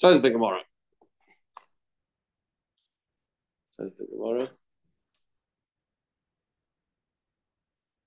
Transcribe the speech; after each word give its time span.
Says 0.00 0.22
the 0.22 0.30
Gemara. 0.30 0.60
Says 3.76 3.90
the 3.98 4.06
Gemara. 4.06 4.48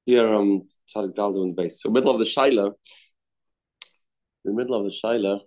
Here, 0.04 0.34
um, 0.34 0.64
Tzadik 0.90 1.14
Daldo 1.14 1.44
in 1.44 1.50
the 1.50 1.62
base. 1.62 1.84
So, 1.84 1.92
middle 1.92 2.10
of 2.10 2.18
the 2.18 2.26
Shaila, 2.26 2.74
in 4.44 4.46
the 4.46 4.54
middle 4.54 4.74
of 4.74 4.86
the 4.86 4.90
Shaila, 4.90 5.42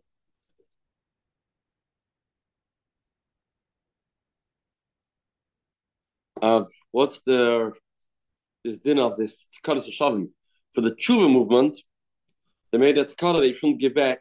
of 6.42 6.68
what's 6.92 7.22
the 7.22 7.72
this 8.62 8.78
din 8.78 9.00
of 9.00 9.16
this 9.16 9.48
Tikkadas 9.52 9.90
Shavim 9.90 10.28
for 10.76 10.80
the 10.80 10.92
Tshuva 10.92 11.28
movement, 11.28 11.76
they 12.70 12.78
made 12.78 12.98
a 12.98 13.04
Tikkada 13.04 13.40
that 13.40 13.48
you 13.48 13.54
shouldn't 13.54 13.80
give 13.80 13.96
back, 13.96 14.20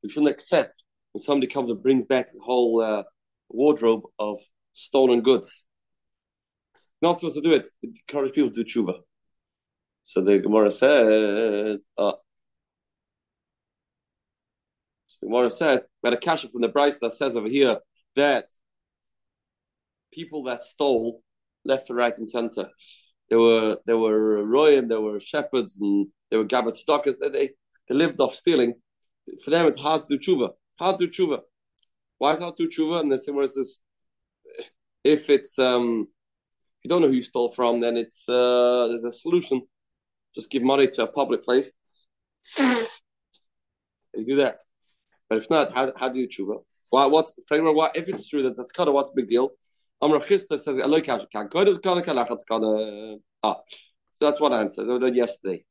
you 0.00 0.08
shouldn't 0.08 0.32
accept 0.32 0.79
when 1.12 1.22
somebody 1.22 1.46
comes 1.46 1.70
and 1.70 1.82
brings 1.82 2.04
back 2.04 2.30
the 2.30 2.40
whole 2.40 2.80
uh, 2.80 3.02
wardrobe 3.48 4.02
of 4.18 4.38
stolen 4.72 5.20
goods. 5.22 5.62
Not 7.02 7.16
supposed 7.16 7.36
to 7.36 7.40
do 7.40 7.54
it. 7.54 7.68
It 7.82 7.98
encourages 8.08 8.32
people 8.32 8.50
to 8.50 8.62
do 8.62 8.64
tshuva. 8.64 8.94
So 10.04 10.20
the 10.20 10.38
Gemara 10.38 10.70
said, 10.70 11.78
uh, 11.96 12.12
so 15.06 15.18
the 15.22 15.26
Gemara 15.26 15.50
said, 15.50 15.82
we 16.02 16.08
had 16.08 16.14
a 16.14 16.20
kasha 16.20 16.48
from 16.48 16.62
the 16.62 16.68
Braisa 16.68 17.00
that 17.00 17.14
says 17.14 17.36
over 17.36 17.48
here 17.48 17.78
that 18.16 18.46
people 20.12 20.44
that 20.44 20.60
stole 20.60 21.22
left 21.64 21.88
and 21.90 21.98
right 21.98 22.16
and 22.16 22.28
center. 22.28 22.68
There 23.28 23.38
were 23.38 23.78
there 23.86 23.98
were 23.98 24.44
royim, 24.44 24.88
there 24.88 25.00
were 25.00 25.20
shepherds, 25.20 25.78
and 25.80 26.08
there 26.30 26.40
were 26.40 26.44
gabbat 26.44 26.76
stockers. 26.76 27.16
They, 27.18 27.28
they 27.28 27.50
they 27.88 27.94
lived 27.94 28.20
off 28.20 28.34
stealing. 28.34 28.74
For 29.44 29.50
them, 29.50 29.66
it's 29.68 29.78
hard 29.78 30.02
to 30.02 30.16
do 30.16 30.18
tshuva. 30.18 30.50
Hard 30.80 30.98
to 30.98 31.08
tshuva. 31.08 31.40
Why 32.16 32.32
is 32.32 32.40
hard 32.40 32.56
to 32.56 32.66
tshuva? 32.66 33.00
And 33.00 33.12
the 33.12 33.18
same 33.18 33.38
as 33.38 33.54
this, 33.54 33.78
if 35.04 35.28
it's 35.28 35.58
um, 35.58 36.08
if 36.78 36.84
you 36.84 36.88
don't 36.88 37.02
know 37.02 37.08
who 37.08 37.16
you 37.16 37.22
stole 37.22 37.50
from, 37.50 37.80
then 37.80 37.98
it's 37.98 38.26
uh, 38.26 38.86
there's 38.88 39.04
a 39.04 39.12
solution. 39.12 39.60
Just 40.34 40.48
give 40.50 40.62
money 40.62 40.86
to 40.86 41.02
a 41.02 41.06
public 41.06 41.44
place. 41.44 41.70
you 42.58 44.24
do 44.26 44.36
that. 44.36 44.60
But 45.28 45.38
if 45.38 45.50
not, 45.50 45.74
how, 45.74 45.92
how 45.94 46.08
do 46.08 46.18
you 46.18 46.28
tshuva? 46.28 46.62
Why, 46.88 47.04
what's 47.04 47.34
what, 47.50 47.94
if 47.94 48.08
it's 48.08 48.26
true 48.26 48.42
that 48.44 48.56
that's 48.56 48.72
kind 48.72 48.88
of 48.88 48.94
what's 48.94 49.10
the 49.10 49.16
big 49.16 49.28
deal? 49.28 49.50
Amr 50.00 50.20
Chista 50.20 50.58
says, 50.58 50.78
"Eloi 50.78 51.02
kash 51.02 51.26
kan 51.30 51.50
kodev 51.50 51.82
kana 51.82 52.00
kalachatz 52.00 52.46
kana." 52.50 53.18
Ah, 53.42 53.56
so 54.12 54.24
that's 54.24 54.40
one 54.40 54.54
answer. 54.54 54.86
That 54.86 54.98
was 54.98 55.12
yesterday. 55.12 55.62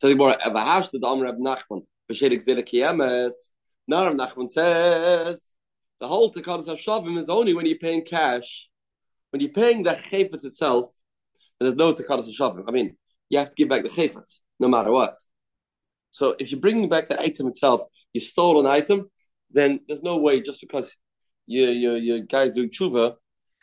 Tell 0.00 0.10
you 0.10 0.16
more. 0.16 0.34
Evahash 0.34 0.90
the 0.90 0.98
Amr 1.06 1.30
Nachman 1.34 1.82
b'shedik 2.10 2.44
zele 2.44 2.64
kiyemes. 2.68 3.34
Reb 3.90 4.14
Nachman 4.14 4.48
says 4.48 5.52
the 6.00 6.08
whole 6.08 6.32
Takanas 6.32 6.68
Hashavim 6.68 7.18
is 7.18 7.28
only 7.28 7.54
when 7.54 7.66
you're 7.66 7.78
paying 7.78 8.04
cash. 8.04 8.68
When 9.30 9.40
you're 9.40 9.52
paying 9.52 9.82
the 9.82 9.92
chayfetz 9.92 10.44
itself, 10.44 10.90
there's 11.58 11.74
no 11.74 11.92
Takanas 11.94 12.28
Hashavim. 12.28 12.64
I 12.68 12.70
mean, 12.70 12.96
you 13.30 13.38
have 13.38 13.50
to 13.50 13.56
give 13.56 13.68
back 13.68 13.82
the 13.82 13.88
chayfetz 13.88 14.40
no 14.60 14.68
matter 14.68 14.90
what. 14.90 15.16
So 16.10 16.34
if 16.38 16.50
you're 16.50 16.60
bringing 16.60 16.88
back 16.88 17.08
the 17.08 17.20
item 17.20 17.46
itself, 17.48 17.82
you 18.12 18.20
stole 18.20 18.60
an 18.60 18.66
item, 18.66 19.10
then 19.50 19.80
there's 19.88 20.02
no 20.02 20.18
way 20.18 20.40
just 20.40 20.60
because 20.60 20.94
you, 21.46 21.64
you, 21.66 21.92
you 21.94 22.22
guys 22.22 22.52
doing 22.52 22.70
tshuva, 22.70 23.14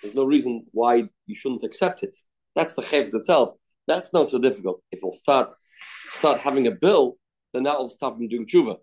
there's 0.01 0.15
no 0.15 0.25
reason 0.25 0.65
why 0.71 1.07
you 1.25 1.35
shouldn't 1.35 1.63
accept 1.63 2.03
it. 2.03 2.17
That's 2.55 2.73
the 2.73 2.81
chayv 2.81 3.13
itself. 3.13 3.55
That's 3.87 4.13
not 4.13 4.29
so 4.29 4.39
difficult. 4.39 4.81
If 4.91 4.99
we'll 5.03 5.13
start 5.13 5.55
start 6.11 6.39
having 6.39 6.67
a 6.67 6.71
bill, 6.71 7.17
then 7.53 7.63
that 7.63 7.77
will 7.77 7.89
stop 7.89 8.17
them 8.17 8.27
doing 8.27 8.47
tshuva. 8.47 8.77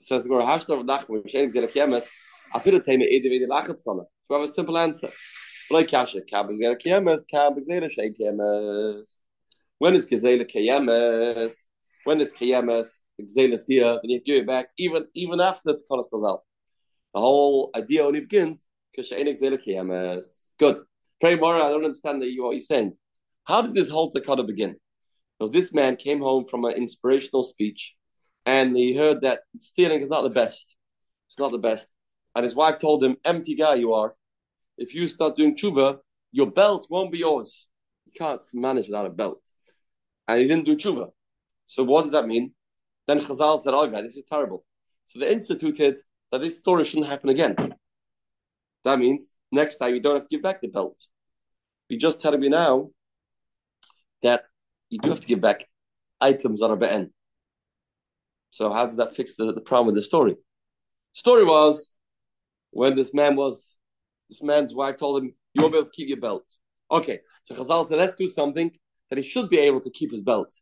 So 0.00 0.16
says 0.16 0.22
the 0.22 0.30
Gemara, 0.30 0.46
Hashtav 0.46 0.86
Nachman, 0.86 1.30
Shenik 1.30 1.52
Zerek 1.52 1.74
Yemes, 1.74 2.08
Afidu 2.54 2.82
Tema 2.82 3.04
Ede 3.04 3.24
Vede 3.24 3.46
Lachatz 3.46 3.84
Kona. 3.84 4.04
So 4.26 4.34
I 4.34 4.40
have 4.40 4.48
a 4.48 4.52
simple 4.52 4.78
answer. 4.78 5.10
Like 5.70 5.88
Kasha, 5.88 6.22
Kab 6.22 6.48
Zerek 6.48 6.82
Yemes, 6.86 7.20
Kab 7.30 7.54
Zerek 7.68 7.92
Sheik 7.92 8.18
Yemes. 8.18 9.04
When 9.78 9.94
is 9.94 10.06
Gezela 10.06 10.50
Keyemes? 10.50 11.54
When 12.04 12.20
is 12.22 12.32
Keyemes? 12.32 12.88
Gezela 13.20 13.54
is 13.54 13.66
here, 13.66 13.98
then 14.02 14.10
you 14.10 14.20
give 14.20 14.38
it 14.38 14.46
back, 14.46 14.68
even 14.78 15.04
even 15.14 15.40
after 15.40 15.72
the 15.72 15.82
Konas 15.90 16.10
goes 16.10 16.24
out. 16.26 16.42
The 17.14 17.20
whole 17.20 17.70
idea 17.76 18.04
only 18.04 18.20
begins 18.20 18.64
because 18.96 19.10
Good. 20.58 20.76
Pray 21.20 21.36
more. 21.36 21.56
I 21.56 21.68
don't 21.68 21.84
understand 21.84 22.24
you 22.24 22.42
what 22.44 22.52
you're 22.52 22.62
saying. 22.62 22.96
How 23.44 23.60
did 23.62 23.74
this 23.74 23.90
whole 23.90 24.10
takada 24.10 24.46
begin? 24.46 24.76
Because 25.38 25.52
this 25.52 25.72
man 25.72 25.96
came 25.96 26.20
home 26.20 26.46
from 26.48 26.64
an 26.64 26.72
inspirational 26.72 27.42
speech, 27.42 27.96
and 28.50 28.76
he 28.76 28.96
heard 28.96 29.18
that 29.20 29.38
stealing 29.60 30.00
is 30.00 30.08
not 30.14 30.22
the 30.22 30.36
best. 30.42 30.64
It's 31.28 31.38
not 31.38 31.52
the 31.52 31.64
best. 31.70 31.86
And 32.34 32.42
his 32.44 32.56
wife 32.60 32.78
told 32.78 32.98
him, 33.04 33.16
"Empty 33.32 33.54
guy 33.54 33.74
you 33.84 33.90
are. 34.00 34.10
If 34.84 34.88
you 34.96 35.04
start 35.08 35.36
doing 35.36 35.54
tshuva, 35.56 35.88
your 36.38 36.50
belt 36.60 36.82
won't 36.92 37.12
be 37.12 37.20
yours. 37.28 37.50
You 38.06 38.12
can't 38.22 38.44
manage 38.52 38.88
without 38.88 39.10
a 39.12 39.16
belt." 39.22 39.42
And 40.26 40.36
he 40.40 40.48
didn't 40.48 40.68
do 40.70 40.76
tshuva. 40.76 41.06
So 41.74 41.80
what 41.90 42.02
does 42.02 42.14
that 42.16 42.26
mean? 42.32 42.46
Then 43.06 43.20
Chazal 43.20 43.60
said, 43.60 43.74
"Oh, 43.74 43.86
God, 43.92 44.04
this 44.04 44.16
is 44.16 44.24
terrible." 44.34 44.60
So 45.08 45.14
they 45.20 45.30
instituted 45.38 45.94
that 46.30 46.40
this 46.42 46.58
story 46.62 46.82
shouldn't 46.84 47.12
happen 47.14 47.30
again. 47.36 47.54
That 48.86 48.98
means 49.04 49.22
next 49.60 49.76
time 49.78 49.94
you 49.94 50.02
don't 50.04 50.18
have 50.18 50.28
to 50.28 50.34
give 50.34 50.42
back 50.48 50.60
the 50.60 50.68
belt. 50.76 50.98
You 51.88 51.96
just 52.06 52.18
tell 52.18 52.36
me 52.44 52.48
now 52.48 52.74
that 54.26 54.42
you 54.90 54.98
do 55.02 55.08
have 55.10 55.22
to 55.24 55.30
give 55.32 55.42
back 55.48 55.58
items 56.30 56.58
that 56.60 56.70
are 56.74 56.82
be'en. 56.84 57.06
So 58.50 58.72
how 58.72 58.86
does 58.86 58.96
that 58.96 59.14
fix 59.14 59.36
the, 59.36 59.52
the 59.52 59.60
problem 59.60 59.86
with 59.86 59.94
the 59.94 60.02
story? 60.02 60.36
Story 61.12 61.44
was 61.44 61.92
when 62.70 62.94
this 62.94 63.12
man 63.14 63.36
was, 63.36 63.74
this 64.28 64.42
man's 64.42 64.74
wife 64.74 64.96
told 64.96 65.22
him, 65.22 65.34
you 65.54 65.62
won't 65.62 65.72
be 65.72 65.78
able 65.78 65.88
to 65.88 65.94
keep 65.94 66.08
your 66.08 66.20
belt. 66.20 66.44
Okay, 66.90 67.20
so 67.42 67.54
Chazal 67.54 67.86
said, 67.86 67.98
let's 67.98 68.14
do 68.14 68.28
something 68.28 68.70
that 69.08 69.18
he 69.18 69.24
should 69.24 69.48
be 69.48 69.58
able 69.58 69.80
to 69.80 69.90
keep 69.90 70.12
his 70.12 70.22
belt. 70.22 70.54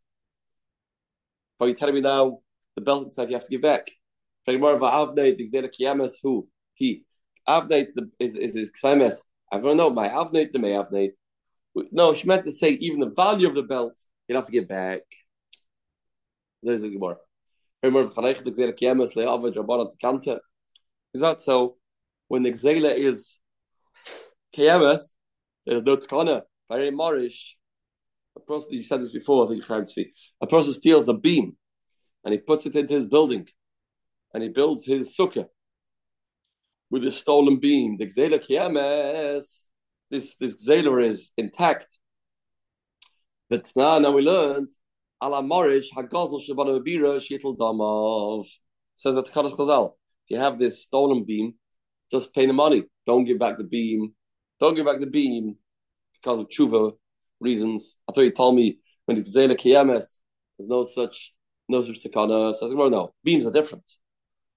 But 1.58 1.66
you're 1.66 1.74
telling 1.74 1.94
me 1.94 2.00
now 2.00 2.38
the 2.74 2.82
belt 2.82 3.06
itself 3.06 3.28
you 3.28 3.34
have 3.34 3.44
to 3.44 3.50
give 3.50 3.62
back. 3.62 3.90
Who? 4.46 6.48
He. 6.74 7.04
Avnate 7.48 7.88
is 8.18 8.36
is 8.36 8.54
his 8.54 8.70
klemes. 8.70 9.22
I 9.50 9.58
don't 9.58 9.76
know. 9.76 9.90
My 9.90 10.08
avnate 10.08 10.52
the 10.52 10.58
may 10.58 10.72
avnate. 10.72 11.12
No, 11.92 12.14
she 12.14 12.26
meant 12.26 12.44
to 12.44 12.52
say 12.52 12.70
even 12.70 13.00
the 13.00 13.10
value 13.10 13.48
of 13.48 13.54
the 13.54 13.62
belt 13.62 13.92
you'd 14.26 14.36
have 14.36 14.46
to 14.46 14.52
give 14.52 14.68
back. 14.68 15.00
There's 16.62 16.82
a 16.82 16.88
gemara. 16.88 17.16
Is 17.82 17.92
that 21.20 21.36
so? 21.38 21.76
When 22.26 22.42
the 22.42 22.52
xela 22.52 22.92
is 22.94 23.38
kiyamas, 24.56 25.02
there's 25.64 25.82
no 25.82 25.96
tkana. 25.96 26.42
Very 26.68 26.90
marish. 26.90 27.56
A 28.36 28.40
person, 28.40 28.72
you 28.72 28.82
said 28.82 29.00
this 29.00 29.12
before, 29.12 29.46
I 29.46 29.48
think 29.48 29.88
speak. 29.88 30.12
A 30.40 30.46
person 30.46 30.72
steals 30.72 31.08
a 31.08 31.14
beam 31.14 31.56
and 32.24 32.32
he 32.32 32.38
puts 32.40 32.66
it 32.66 32.74
into 32.74 32.94
his 32.94 33.06
building 33.06 33.48
and 34.34 34.42
he 34.42 34.48
builds 34.48 34.84
his 34.84 35.16
sukkah 35.16 35.46
with 36.90 37.06
a 37.06 37.12
stolen 37.12 37.60
beam. 37.60 37.96
The 37.96 38.06
Gzela 38.06 38.44
Kiyames, 38.44 39.64
this 40.10 40.34
this 40.40 40.56
Gzela 40.56 41.04
is 41.04 41.30
intact. 41.36 41.98
But 43.48 43.70
now, 43.76 43.98
now 43.98 44.10
we 44.10 44.22
learned 44.22 44.68
Ala 45.22 45.42
Morish 45.42 45.86
Hagazel 45.96 46.40
Shabbat 46.46 46.86
Bira 46.86 47.18
Shitl 47.18 47.56
Damov 47.56 48.46
says 48.94 49.14
that 49.14 49.24
the 49.24 49.30
Kaddish 49.32 49.52
Chazal. 49.52 49.94
If 50.26 50.36
you 50.36 50.38
have 50.38 50.58
this 50.58 50.82
stolen 50.82 51.24
beam, 51.24 51.54
just 52.10 52.34
pay 52.34 52.46
the 52.46 52.52
money. 52.52 52.84
Don't 53.06 53.24
give 53.24 53.38
back 53.38 53.58
the 53.58 53.64
beam. 53.64 54.14
Don't 54.60 54.74
give 54.74 54.86
back 54.86 55.00
the 55.00 55.06
beam 55.06 55.56
because 56.14 56.40
of 56.40 56.48
tshuva 56.48 56.92
reasons. 57.40 57.96
I 58.08 58.12
thought 58.12 58.22
you 58.22 58.30
told 58.30 58.54
me 58.54 58.78
when 59.06 59.16
it's 59.16 59.34
Gzela 59.34 59.56
Kiyames, 59.56 60.18
there's 60.58 60.68
no 60.68 60.84
such 60.84 61.34
no 61.68 61.82
such 61.82 62.02
takana. 62.02 62.54
Said, 62.54 62.72
well, 62.74 62.90
no, 62.90 63.14
beams 63.24 63.46
are 63.46 63.52
different. 63.52 63.84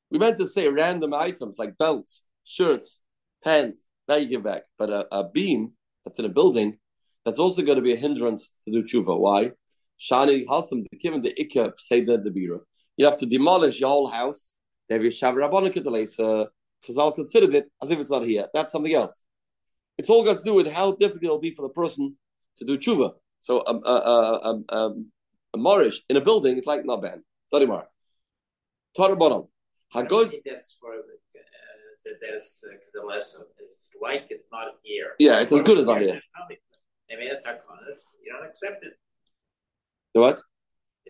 We 0.10 0.20
meant 0.20 0.38
to 0.40 0.48
say 0.48 0.68
random 0.68 1.14
items 1.14 1.56
like 1.58 1.78
belts, 1.78 2.24
shirts, 2.44 3.00
pants, 3.44 3.86
that 4.08 4.22
you 4.22 4.28
give 4.28 4.44
back. 4.44 4.64
But 4.78 4.90
a, 4.90 5.16
a 5.16 5.30
beam 5.30 5.74
that's 6.06 6.20
in 6.20 6.26
a 6.26 6.30
building, 6.30 6.78
that's 7.26 7.40
also 7.40 7.62
going 7.62 7.78
to 7.78 7.82
be 7.82 7.94
a 7.94 7.98
hindrance 7.98 8.52
to 8.66 8.72
do 8.72 8.84
tshuva. 8.84 9.18
Why? 9.18 9.52
Shani 10.02 10.46
Hasam, 10.46 10.86
given 11.00 11.22
the 11.22 11.34
Ikka, 11.34 11.74
say 11.78 12.04
the 12.04 12.18
Bira. 12.18 12.60
You 12.98 13.06
have 13.06 13.18
to 13.18 13.26
demolish 13.26 13.80
your 13.80 13.90
whole 13.90 14.08
house. 14.08 14.56
They 14.90 14.96
have 14.96 15.04
your 15.04 15.12
Shavarabbonica 15.12 15.84
delays. 15.84 16.18
Chazal 16.18 17.16
considered 17.16 17.54
it 17.56 17.66
as 17.82 17.92
if 17.92 18.00
it's 18.00 18.10
not 18.10 18.26
here. 18.26 18.48
That's 18.54 18.72
something 18.72 18.94
else. 18.94 19.24
It's 19.98 20.10
all 20.10 20.24
got 20.24 20.40
to 20.40 20.44
do 20.44 20.54
with 20.54 20.68
how 20.72 20.94
difficult 20.94 21.24
it'll 21.24 21.40
be 21.40 21.54
for 21.54 21.62
the 21.62 21.74
person 21.74 22.16
to 22.58 22.66
do 22.66 22.78
tshuva. 22.78 23.14
So 23.40 23.64
um, 23.68 23.82
uh, 23.86 23.90
uh, 23.90 24.40
um, 24.44 24.66
um, 24.70 25.12
a 25.54 25.58
morish 25.58 25.98
in 26.10 26.18
a 26.18 26.22
building 26.22 26.58
is 26.58 26.66
like 26.66 26.86
not 26.86 27.02
bad. 27.02 27.20
Sorry, 27.50 27.66
Mar. 27.66 27.88
Tar 28.96 29.16
bottom. 29.16 29.48
Hagoz. 29.94 30.34
That's 30.46 30.78
for 30.80 30.94
uh, 30.94 31.02
that 32.06 32.16
there's 32.22 32.64
uh, 32.68 32.76
the 32.94 33.06
lesson. 33.06 33.42
It's 33.60 33.92
like 34.02 34.28
it's 34.30 34.46
not 34.52 34.68
here. 34.84 35.14
Yeah, 35.20 35.42
it's 35.42 35.52
as 35.52 35.62
good 35.62 35.78
as 35.80 35.86
not 35.88 36.02
here. 36.02 36.20
They 37.10 37.18
made 37.18 37.32
a 37.32 37.42
talk 37.42 37.62
on 37.70 37.78
it. 37.90 38.00
You 38.24 38.34
don't 38.34 38.48
accept 38.48 38.86
it. 38.86 38.94
The 40.14 40.22
what? 40.22 40.42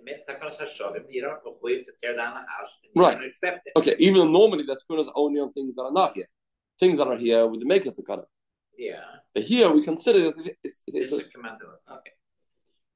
admits 0.01 0.25
Takanas 0.27 0.59
Hashogim, 0.59 1.05
you 1.09 1.21
don't 1.21 1.39
believe 1.61 1.85
to 1.85 1.91
tear 2.01 2.15
down 2.15 2.33
the 2.33 2.39
house. 2.39 2.77
Right. 2.95 3.19
don't 3.19 3.29
accept 3.29 3.67
it. 3.67 3.73
Okay, 3.77 3.95
even 3.99 4.15
though 4.15 4.27
normally 4.27 4.65
that's 4.67 4.83
Kunas 4.89 5.09
only 5.15 5.39
on 5.39 5.51
things 5.53 5.75
that 5.75 5.83
are 5.83 5.91
not 5.91 6.13
here. 6.15 6.27
Things 6.79 6.97
that 6.97 7.07
are 7.07 7.17
here 7.17 7.47
with 7.47 7.59
the 7.59 7.65
maker 7.65 7.91
to 7.91 8.01
cut 8.03 8.25
Yeah. 8.77 9.01
But 9.33 9.43
here 9.43 9.69
we 9.71 9.83
consider 9.83 10.19
this. 10.19 10.37
It's, 10.37 10.49
it's, 10.63 10.81
it's, 10.87 11.11
is 11.11 11.19
a 11.19 11.23
commando. 11.25 11.65
Okay. 11.89 12.11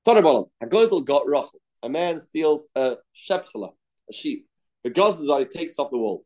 Tanabalam, 0.08 0.50
a 0.62 0.68
gozel 0.68 1.04
got 1.04 1.28
rachel. 1.28 1.60
A 1.84 1.90
man 1.90 2.20
steals 2.20 2.66
a 2.76 2.96
shepsela, 3.16 3.74
a 4.10 4.14
sheep. 4.14 4.48
The 4.84 4.90
gozel 4.90 5.40
he 5.40 5.46
takes 5.46 5.78
off 5.78 5.92
the 5.92 5.98
wall. 5.98 6.26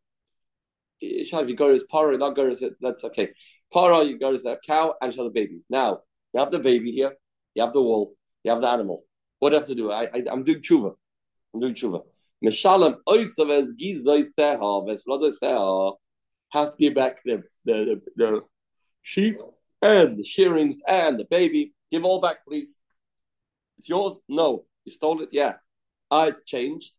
If 1.00 1.32
you 1.32 1.56
go 1.56 1.68
to 1.68 1.74
his 1.74 1.84
para, 1.84 2.16
not 2.18 2.36
go 2.36 2.44
to 2.44 2.50
his, 2.50 2.64
that's 2.80 3.04
okay. 3.04 3.30
Para, 3.72 4.04
you 4.04 4.18
go 4.18 4.36
to 4.36 4.50
a 4.50 4.56
cow 4.66 4.94
and 5.00 5.12
she 5.12 5.18
has 5.18 5.26
a 5.26 5.30
baby. 5.30 5.60
Now, 5.70 6.00
you 6.32 6.40
have 6.40 6.50
the 6.50 6.58
baby 6.58 6.92
here, 6.92 7.12
you 7.54 7.62
have 7.62 7.72
the 7.72 7.80
wool, 7.80 8.14
you 8.44 8.50
have 8.50 8.60
the 8.60 8.68
animal. 8.68 9.02
What 9.40 9.50
do 9.50 9.56
you 9.56 9.60
have 9.60 9.68
to 9.68 9.74
do? 9.74 9.90
I, 9.90 10.04
I, 10.04 10.22
I'm 10.30 10.44
doing 10.44 10.60
tshuva. 10.60 10.94
I'm 11.52 11.60
doing 11.60 11.74
tshuva. 11.74 12.02
Meshalem 12.44 12.96
oisav 13.08 13.50
es 13.50 13.74
gizoy 13.74 14.24
seha, 14.38 14.86
ves 14.86 15.02
vlodo 15.06 15.32
seha, 15.42 15.96
have 16.50 16.70
to 16.70 16.76
give 16.78 16.94
back 16.94 17.22
the, 17.24 17.42
the, 17.64 17.72
the, 17.74 18.00
the 18.16 18.40
sheep 19.02 19.38
and 19.82 20.16
the 20.16 20.24
shearings 20.24 20.76
and 20.86 21.18
the 21.18 21.24
baby. 21.24 21.74
Give 21.90 22.04
all 22.04 22.20
back, 22.20 22.44
please. 22.46 22.78
It's 23.78 23.88
yours? 23.88 24.18
No. 24.28 24.64
You 24.84 24.92
stole 24.92 25.22
it? 25.22 25.30
Yeah. 25.32 25.54
Ah, 26.10 26.26
it's 26.26 26.44
changed. 26.44 26.92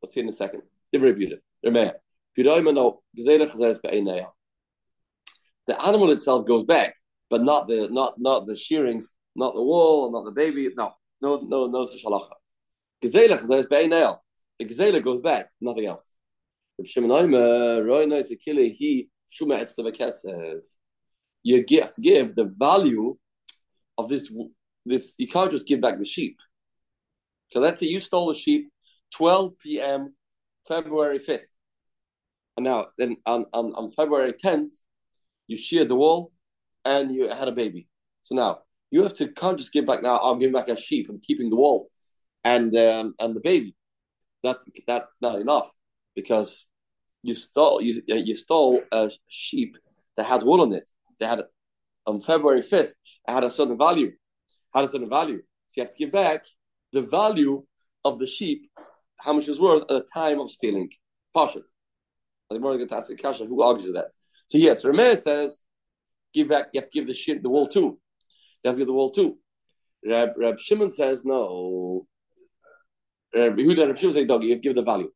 We'll 0.00 0.10
see 0.12 0.20
in 0.20 0.28
a 0.28 0.32
second. 0.32 0.62
The 0.92 1.86
animal 5.82 6.10
itself 6.10 6.46
goes 6.46 6.64
back, 6.64 6.94
but 7.30 7.42
not 7.42 7.68
the 7.68 7.88
not 7.90 8.14
not 8.18 8.46
the 8.46 8.56
shearings, 8.56 9.10
not 9.34 9.54
the 9.54 9.62
wool, 9.62 10.10
not 10.12 10.24
the 10.24 10.30
baby. 10.30 10.68
No, 10.76 10.92
no, 11.24 11.40
no, 11.52 11.66
no 11.66 11.86
such 11.86 12.04
halacha. 12.04 12.36
Gezelech 13.02 13.40
chazeres 13.40 13.68
be'einail. 13.68 14.18
The 14.58 14.66
gazela 14.66 15.02
goes 15.02 15.20
back, 15.20 15.50
nothing 15.60 15.86
else. 15.86 16.14
You 16.78 16.86
have 21.80 21.94
to 21.94 22.00
give 22.00 22.34
the 22.34 22.44
value 22.44 23.16
of 23.98 24.08
this 24.08 24.32
this 24.86 25.14
you 25.18 25.28
can't 25.28 25.50
just 25.50 25.66
give 25.66 25.80
back 25.80 25.98
the 25.98 26.04
sheep. 26.04 26.36
Because 27.48 27.62
let's 27.62 27.80
say 27.80 27.86
you 27.86 28.00
stole 28.00 28.30
a 28.30 28.34
sheep 28.34 28.70
12 29.14 29.58
p.m. 29.58 30.14
February 30.66 31.18
5th. 31.18 31.46
And 32.56 32.64
now 32.64 32.86
then 32.98 33.16
on, 33.26 33.46
on, 33.52 33.72
on 33.74 33.90
February 33.92 34.32
10th, 34.32 34.70
you 35.46 35.56
sheared 35.56 35.88
the 35.88 35.94
wool 35.94 36.32
and 36.84 37.10
you 37.10 37.28
had 37.28 37.48
a 37.48 37.52
baby. 37.52 37.88
So 38.22 38.34
now 38.34 38.60
you 38.94 39.02
have 39.02 39.14
to 39.14 39.28
can't 39.28 39.58
just 39.58 39.72
give 39.72 39.86
back 39.86 40.02
now, 40.02 40.18
I'm 40.18 40.38
giving 40.38 40.54
back 40.54 40.68
a 40.68 40.76
sheep, 40.76 41.08
I'm 41.08 41.20
keeping 41.20 41.50
the 41.50 41.56
wool 41.56 41.90
and 42.44 42.74
um, 42.76 43.14
and 43.18 43.34
the 43.34 43.40
baby. 43.40 43.74
That 44.42 44.58
that's 44.86 45.10
not 45.20 45.40
enough 45.40 45.70
because 46.14 46.66
you 47.22 47.34
stole 47.34 47.80
you 47.80 48.02
you 48.06 48.36
stole 48.36 48.80
a 48.92 49.10
sheep 49.28 49.76
that 50.16 50.26
had 50.26 50.42
wool 50.42 50.60
on 50.60 50.72
it. 50.72 50.88
They 51.18 51.26
had 51.26 51.42
on 52.06 52.20
February 52.20 52.62
5th, 52.62 52.92
it 52.92 52.96
had 53.26 53.44
a 53.44 53.50
certain 53.50 53.78
value 53.78 54.12
had 54.74 54.84
a 54.84 54.88
certain 54.88 55.08
value. 55.08 55.38
So 55.70 55.80
you 55.80 55.82
have 55.84 55.90
to 55.90 55.96
give 55.96 56.12
back 56.12 56.44
the 56.92 57.02
value 57.02 57.64
of 58.04 58.18
the 58.18 58.26
sheep, 58.26 58.70
how 59.18 59.32
much 59.32 59.48
it's 59.48 59.60
worth 59.60 59.82
at 59.82 59.88
the 59.88 60.04
time 60.12 60.40
of 60.40 60.50
stealing. 60.50 60.90
Pashat. 61.34 61.62
The 62.50 62.60
more 62.60 62.76
going 62.76 62.88
to 62.88 62.94
ask 62.94 63.08
the 63.08 63.16
kasha, 63.16 63.46
who 63.46 63.62
argues 63.62 63.92
that? 63.94 64.08
So 64.48 64.58
yes, 64.58 64.84
Reb 64.84 64.94
Meir 64.94 65.16
says, 65.16 65.62
give 66.32 66.48
back. 66.48 66.66
You 66.72 66.80
have 66.80 66.90
to 66.90 66.98
give 66.98 67.08
the 67.08 67.14
sheep 67.14 67.42
the 67.42 67.48
wool 67.48 67.66
too. 67.66 67.98
You 68.64 68.70
have 68.70 68.76
to 68.76 68.80
give 68.80 68.86
the 68.88 68.94
wool 68.94 69.10
too. 69.10 69.38
Reb, 70.06 70.30
Reb 70.36 70.58
Shimon 70.58 70.90
says 70.90 71.24
no. 71.24 72.06
Reb 73.34 73.56
Yehuda 73.56 73.88
Reb 73.88 73.98
Shimon 73.98 74.14
say, 74.14 74.24
dog, 74.24 74.42
you 74.42 74.56
give 74.56 74.74
the 74.74 74.82
value. 74.82 75.10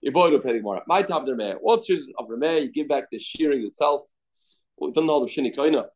You 0.00 0.12
boy 0.12 0.36
pay 0.38 0.60
more. 0.60 0.82
My 0.86 1.02
time 1.02 1.26
Reb 1.26 1.36
Meir. 1.36 1.56
What's 1.60 1.86
the 1.86 1.94
reason 1.94 2.12
of 2.18 2.26
Reb 2.28 2.38
Meir? 2.38 2.58
You 2.58 2.72
give 2.72 2.88
back 2.88 3.04
the 3.10 3.18
shearing 3.18 3.64
itself. 3.66 4.02
We 4.78 4.92
don't 4.92 5.06
know 5.06 5.24
the 5.24 5.30
shini 5.30 5.54
koina. 5.54 5.86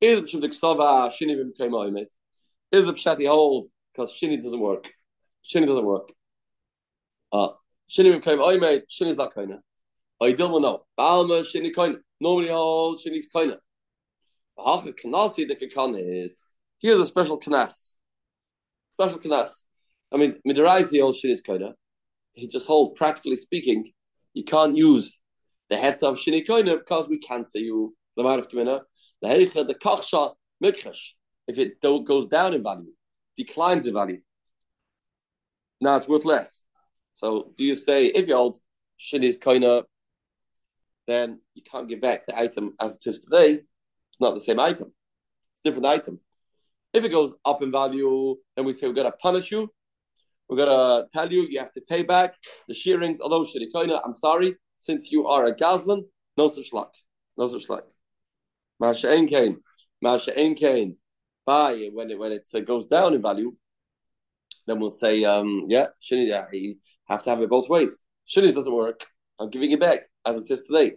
Is 0.00 0.30
the 0.32 0.48
ksava 0.48 1.10
shini 1.10 1.36
b'mkayim 1.36 2.06
is 2.72 2.88
a 2.88 2.92
pshat 2.92 3.18
he 3.18 3.26
holds 3.26 3.68
because 3.92 4.12
shini 4.12 4.42
doesn't 4.42 4.60
work. 4.60 4.90
Shini 5.44 5.66
doesn't 5.66 5.84
work. 5.84 6.10
Uh, 7.32 7.48
shini 7.90 8.20
I 8.26 8.58
made 8.58 8.82
shini 8.88 9.10
is 9.10 9.16
not 9.16 9.34
koina. 9.34 9.58
I 10.20 10.32
don't 10.32 10.62
know. 10.62 10.84
Balma 10.98 11.42
shini 11.42 11.74
koina. 11.74 11.96
Nobody 12.20 12.48
holds 12.48 13.04
shini's 13.04 13.28
koina. 13.34 13.56
Half 13.56 13.56
kanasi 13.56 13.56
the 13.56 13.56
kakan 13.56 13.56
is 13.56 14.45
here's 16.80 17.00
a 17.00 17.06
special 17.06 17.38
kanas. 17.38 17.94
Special 18.90 19.18
kanas. 19.18 19.50
I 20.12 20.16
mean, 20.16 20.36
midaraisi 20.46 21.00
holds 21.00 21.20
shini's 21.20 21.42
koina. 21.42 21.72
He 22.32 22.48
just 22.48 22.66
holds, 22.66 22.98
practically 22.98 23.36
speaking, 23.36 23.92
you 24.34 24.44
can't 24.44 24.76
use 24.76 25.18
the 25.68 25.76
head 25.76 26.02
of 26.02 26.16
shini 26.16 26.46
koina 26.46 26.78
because 26.78 27.08
we 27.08 27.18
can't 27.18 27.48
say 27.48 27.60
you 27.60 27.94
the 28.16 28.22
amount 28.22 28.40
of 28.40 28.48
kamina. 28.48 28.80
The 29.22 29.28
heicha 29.28 29.66
the 29.66 29.74
kachsha 29.74 30.34
mikhash 30.62 31.14
if 31.48 31.58
it 31.58 31.80
goes 31.80 32.26
down 32.26 32.54
in 32.54 32.62
value, 32.62 32.92
declines 33.36 33.86
in 33.86 33.94
value. 33.94 34.20
Now 35.80 35.96
it's 35.96 36.08
worth 36.08 36.24
less. 36.24 36.62
So 37.14 37.52
do 37.56 37.64
you 37.64 37.76
say 37.76 38.06
if 38.06 38.28
you 38.28 38.34
hold 38.34 38.58
shini's 38.98 39.38
koina, 39.38 39.84
then 41.06 41.40
you 41.54 41.62
can't 41.62 41.88
give 41.88 42.00
back 42.00 42.26
the 42.26 42.36
item 42.36 42.74
as 42.80 42.96
it 42.96 43.06
is 43.06 43.20
today? 43.20 43.60
It's 44.16 44.20
not 44.22 44.32
the 44.32 44.40
same 44.40 44.58
item. 44.58 44.92
It's 45.52 45.60
different 45.62 45.84
item. 45.84 46.20
If 46.94 47.04
it 47.04 47.10
goes 47.10 47.34
up 47.44 47.62
in 47.62 47.70
value, 47.70 48.36
then 48.56 48.64
we 48.64 48.72
say 48.72 48.86
we're 48.86 48.94
going 48.94 49.12
to 49.12 49.16
punish 49.18 49.52
you. 49.52 49.70
We're 50.48 50.56
going 50.56 50.70
to 50.70 51.06
tell 51.12 51.30
you 51.30 51.46
you 51.50 51.58
have 51.58 51.72
to 51.72 51.82
pay 51.82 52.02
back 52.02 52.32
the 52.66 52.72
shearings. 52.72 53.20
Although 53.20 53.42
shini 53.42 53.66
koina, 53.74 54.00
I'm 54.02 54.16
sorry, 54.16 54.56
since 54.78 55.12
you 55.12 55.26
are 55.26 55.44
a 55.44 55.54
gazlan, 55.54 56.04
no 56.38 56.48
such 56.48 56.72
luck. 56.72 56.94
No 57.36 57.46
such 57.46 57.68
luck. 57.68 57.84
Masha 58.80 59.10
Ein 59.10 59.28
Kain. 59.28 59.58
Masha 60.00 60.32
Ein 60.34 60.54
Kain 60.54 60.96
buy 61.44 61.90
when 61.92 62.10
it 62.10 62.18
when 62.18 62.32
it 62.32 62.48
uh, 62.54 62.60
goes 62.60 62.86
down 62.86 63.12
in 63.12 63.20
value, 63.20 63.54
then 64.66 64.80
we'll 64.80 64.90
say, 64.90 65.24
um, 65.24 65.66
yeah, 65.68 65.88
shini, 66.00 66.32
you 66.54 66.76
have 67.04 67.22
to 67.22 67.28
have 67.28 67.42
it 67.42 67.50
both 67.50 67.68
ways. 67.68 67.98
Shini 68.26 68.54
doesn't 68.54 68.74
work. 68.74 69.04
I'm 69.38 69.50
giving 69.50 69.72
it 69.72 69.80
back 69.80 70.08
as 70.24 70.38
it 70.38 70.50
is 70.50 70.62
today. 70.62 70.92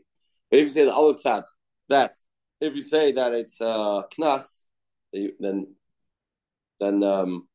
But 0.49 0.59
if 0.59 0.63
you 0.63 0.69
say 0.69 0.85
the 0.85 0.95
other 0.95 1.17
side, 1.17 1.43
that 1.89 2.15
if 2.61 2.75
you 2.75 2.81
say 2.81 3.11
that 3.13 3.33
it's 3.33 3.59
uh, 3.61 4.03
knas, 4.17 4.63
then 5.13 5.67
then 6.79 7.03
um, 7.03 7.47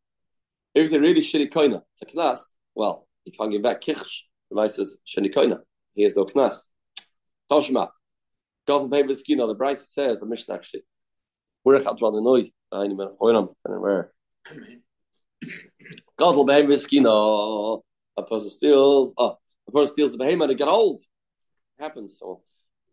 if 0.75 0.83
you 0.83 0.89
say 0.89 0.99
really 0.99 1.21
shini 1.21 1.51
koina, 1.53 1.83
it's 1.93 2.03
a 2.03 2.17
knas. 2.17 2.41
Well, 2.75 3.07
you 3.25 3.33
can't 3.33 3.51
give 3.51 3.63
back 3.63 3.81
kichsh. 3.81 4.23
The 4.51 4.55
Gemara 4.55 4.69
says 4.69 4.99
shini 5.07 5.35
koina. 5.35 5.61
He 5.95 6.05
has 6.05 6.17
no 6.17 6.25
knas. 6.25 6.59
Toshma. 7.51 7.91
God 8.67 8.91
paper 8.91 9.15
skin. 9.15 9.39
The 9.39 9.55
Braisa 9.55 9.87
says 9.87 10.21
the 10.21 10.27
mission 10.27 10.55
actually. 10.55 10.85
We're 11.65 11.77
a 11.77 11.83
noi. 11.83 12.51
Eine 12.73 12.95
mehr 12.95 13.11
heuern, 13.21 13.55
eine 13.67 13.81
mehr. 13.81 14.11
Gadol 16.19 16.47
behem 16.47 16.67
miskina. 16.67 17.83
A 18.17 18.23
person 18.23 18.51
steals. 18.51 19.15
Oh, 19.17 19.39
a 19.69 19.73
person 19.73 19.93
steals 19.93 20.15
a 20.15 20.19
behem 20.19 20.41
and 20.41 20.51
they 20.51 20.55
get 20.55 20.69
old. 20.69 21.01
It 21.79 21.83
happens. 21.83 22.19
So, 22.19 22.43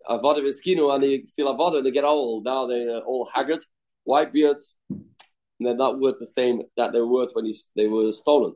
a 0.08 0.20
vada 0.20 0.42
miskino 0.42 0.94
and 0.94 1.04
they 1.04 1.24
steal 1.24 1.50
a 1.50 1.56
vada 1.56 1.78
and 1.78 1.86
they 1.86 1.92
get 1.92 2.04
old. 2.04 2.46
Now 2.46 2.68
they're 2.68 3.00
all 3.00 3.30
haggard, 3.34 3.64
white 4.04 4.34
beards, 4.34 4.74
and 4.90 5.04
they're 5.60 5.76
not 5.76 6.00
worth 6.00 6.20
the 6.20 6.28
same 6.28 6.62
that 6.78 6.92
they 6.94 7.00
were 7.00 7.08
worth 7.08 7.32
when 7.34 7.52
they 7.76 7.88
were 7.88 8.12
stolen. 8.14 8.54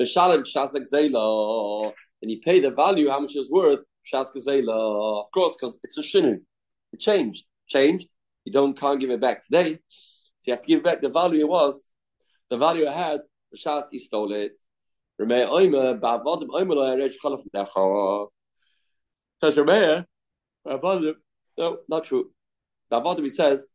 Mishalim 0.00 0.42
shazak 0.44 0.86
zela. 0.92 1.92
And 2.22 2.30
you 2.30 2.40
pay 2.40 2.60
the 2.60 2.70
value, 2.70 3.08
how 3.10 3.20
much 3.20 3.36
it's 3.36 3.50
worth, 3.50 3.84
shazak 4.12 4.36
zela. 4.36 5.24
Of 5.24 5.30
course, 5.32 5.56
because 5.56 5.78
it's 5.82 5.98
a 5.98 6.02
shinu. 6.02 6.40
It 6.92 7.00
changed. 7.00 7.44
Changed. 7.68 8.08
You 8.44 8.52
don't 8.52 8.78
can't 8.78 9.00
give 9.00 9.10
it 9.10 9.20
back 9.20 9.44
today 9.44 9.78
So 10.38 10.44
you 10.46 10.52
have 10.52 10.62
to 10.62 10.66
give 10.68 10.82
back 10.84 11.02
the 11.02 11.08
value 11.08 11.40
it 11.40 11.48
was, 11.48 11.88
the 12.48 12.56
value 12.56 12.86
it 12.86 12.92
had. 12.92 13.20
Shas 13.56 13.84
he 13.90 13.98
stole 13.98 14.32
it. 14.32 14.52
Reb 15.18 15.28
Meir 15.28 15.46
oimer 15.46 15.98
ba'avodim 15.98 16.48
oimer 16.48 16.76
eretz 16.94 17.14
chalaf 17.22 17.42
necha. 17.54 18.28
Says 19.42 19.56
Reb 19.56 19.66
Meir, 19.66 20.06
Uh, 20.68 20.78
ba'avodim. 20.78 21.14
No, 21.58 21.78
not 21.88 22.04
true. 22.04 22.30
Ba'avodim 22.90 23.24
he 23.24 23.30
says, 23.30 23.66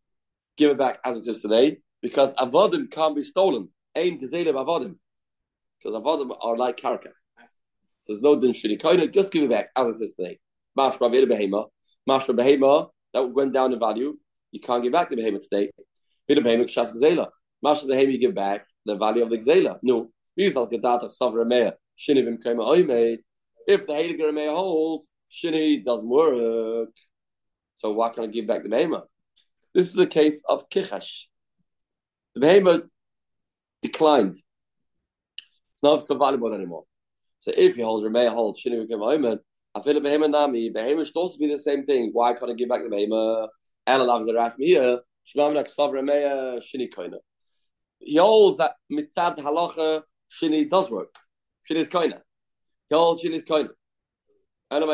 give 0.57 0.71
it 0.71 0.77
back 0.77 0.99
as 1.05 1.17
it 1.17 1.27
is 1.27 1.41
today 1.41 1.77
because 2.01 2.33
avodim 2.33 2.91
can't 2.91 3.15
be 3.15 3.23
stolen. 3.23 3.69
Ain 3.95 4.19
gazela 4.19 4.53
avodim 4.53 4.95
because 5.81 5.99
avodim 5.99 6.35
are 6.41 6.57
like 6.57 6.77
karka. 6.77 7.11
So 8.03 8.13
there's 8.13 8.21
no 8.21 8.39
din 8.39 8.53
shirikoina. 8.53 9.11
Just 9.13 9.31
give 9.31 9.43
it 9.43 9.49
back 9.49 9.69
as 9.75 9.99
it 9.99 10.03
is 10.03 10.15
today. 10.15 10.39
Mashra 10.77 10.99
behema, 10.99 11.67
mashra 12.09 12.35
behema 12.35 12.89
that 13.13 13.23
went 13.23 13.53
down 13.53 13.73
in 13.73 13.79
value. 13.79 14.17
You 14.51 14.59
can't 14.59 14.83
give 14.83 14.91
back 14.91 15.09
the 15.09 15.15
behema 15.15 15.41
today. 15.41 15.71
Peter 16.27 16.41
Payment 16.41 16.69
Shas 16.69 16.91
Gzela. 16.93 17.27
Masha 17.61 17.85
the 17.85 18.05
you 18.05 18.17
give 18.17 18.33
back 18.33 18.65
the 18.85 18.95
value 18.95 19.23
of 19.23 19.29
the 19.29 19.37
Gzela. 19.37 19.77
No. 19.83 20.09
If 20.37 20.53
the 20.53 20.61
Heiliger 23.93 24.31
Meya 24.31 24.55
holds, 24.55 25.07
Shini 25.31 25.83
doesn't 25.83 26.07
work. 26.07 26.89
So 27.75 27.91
why 27.91 28.09
can't 28.09 28.27
I 28.27 28.31
give 28.31 28.47
back 28.47 28.63
the 28.63 28.69
Behema? 28.69 29.03
This 29.73 29.87
is 29.87 29.93
the 29.93 30.07
case 30.07 30.43
of 30.47 30.69
Kichash. 30.69 31.23
The 32.35 32.41
Behema 32.41 32.83
declined. 33.81 34.35
It's 34.35 35.83
not 35.83 36.03
so 36.03 36.17
valuable 36.17 36.53
anymore. 36.53 36.83
So 37.39 37.51
if 37.55 37.77
you 37.77 37.85
hold 37.85 38.03
Reb 38.03 38.13
Meir, 38.13 38.29
hold 38.29 38.59
Shini 38.63 38.85
V'Kim 38.85 39.39
I 39.73 39.81
feel 39.81 39.97
a 39.97 40.01
Behema 40.01 40.29
Nami, 40.29 40.71
Behema 40.71 41.05
should 41.05 41.15
also 41.15 41.37
be 41.37 41.47
the 41.47 41.59
same 41.59 41.85
thing. 41.85 42.11
Why 42.13 42.33
can't 42.33 42.51
I 42.51 42.53
give 42.53 42.69
back 42.69 42.81
the 42.83 42.89
Behema? 42.89 43.47
Ela 43.87 44.03
loves 44.03 44.27
the 44.27 44.33
Raf 44.33 44.53
Mia, 44.57 44.99
Shmam 45.25 45.55
Naksav 45.55 45.93
Reb 45.93 46.05
Meir, 46.05 46.59
Shini 46.59 46.89
Koina. 46.93 47.17
He 48.01 48.17
holds 48.17 48.57
that 48.57 48.73
mitzad 48.91 49.37
halacha 49.37 50.01
shini 50.31 50.67
does 50.69 50.89
work. 50.89 51.13
Shini 51.69 51.81
is 51.81 51.87
koina. 51.87 52.19
He 52.89 52.95
holds 52.95 53.23
shini 53.23 53.35
is 53.35 53.43
koina. 53.43 53.69
Anyway, 53.69 53.69
holds 53.69 53.69
shini 53.69 53.69
is 53.69 53.69
koina. 53.69 53.69
And 54.71 54.85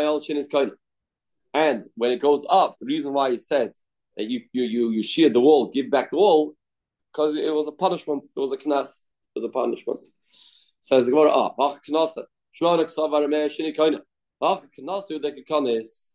when 1.96 2.12
it 2.12 2.20
goes 2.20 2.46
up, 2.50 2.76
the 2.80 2.86
reason 2.86 3.14
why 3.14 3.32
he 3.32 3.38
said 3.38 3.72
that 4.16 4.28
you 4.28 4.42
you 4.52 4.64
you 4.64 4.90
you 4.92 5.04
shear 5.04 5.30
the 5.30 5.40
wall, 5.40 5.70
give 5.70 5.90
back 5.90 6.12
the 6.12 6.18
wall, 6.18 6.56
because 7.12 7.36
it 7.36 7.54
was 7.54 7.68
a 7.68 7.72
punishment. 7.72 8.24
It 8.36 8.40
was 8.40 8.52
a 8.52 8.58
knas. 8.58 9.06
It 9.36 9.40
was 9.40 9.46
a 9.46 9.50
punishment. 9.50 10.10
Says 10.82 11.06
the 11.06 11.12
Gemara, 11.12 11.32
ah, 11.32 11.54
bach 11.58 11.82
knasa. 11.90 12.24
Shmonik 12.60 12.90
savar 12.94 13.30
me 13.30 13.38
shini 13.50 13.76
koina. 13.76 14.02
Bach 14.40 14.64
knasa 14.80 15.22
the 15.22 15.44
kanis. 15.50 16.12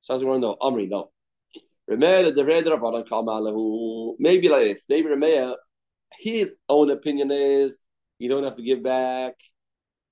Says 0.00 0.20
the 0.20 0.26
Gemara, 0.26 0.38
no, 0.38 0.56
Amri, 0.60 0.88
no. 0.88 1.10
Maybe 4.18 4.48
like 4.50 4.62
this. 4.62 4.84
Maybe 4.88 5.08
Reb 5.08 5.18
Meir 5.18 5.54
his 6.18 6.54
own 6.68 6.90
opinion 6.90 7.30
is 7.30 7.80
you 8.18 8.28
don't 8.28 8.44
have 8.44 8.56
to 8.56 8.62
give 8.62 8.82
back 8.82 9.34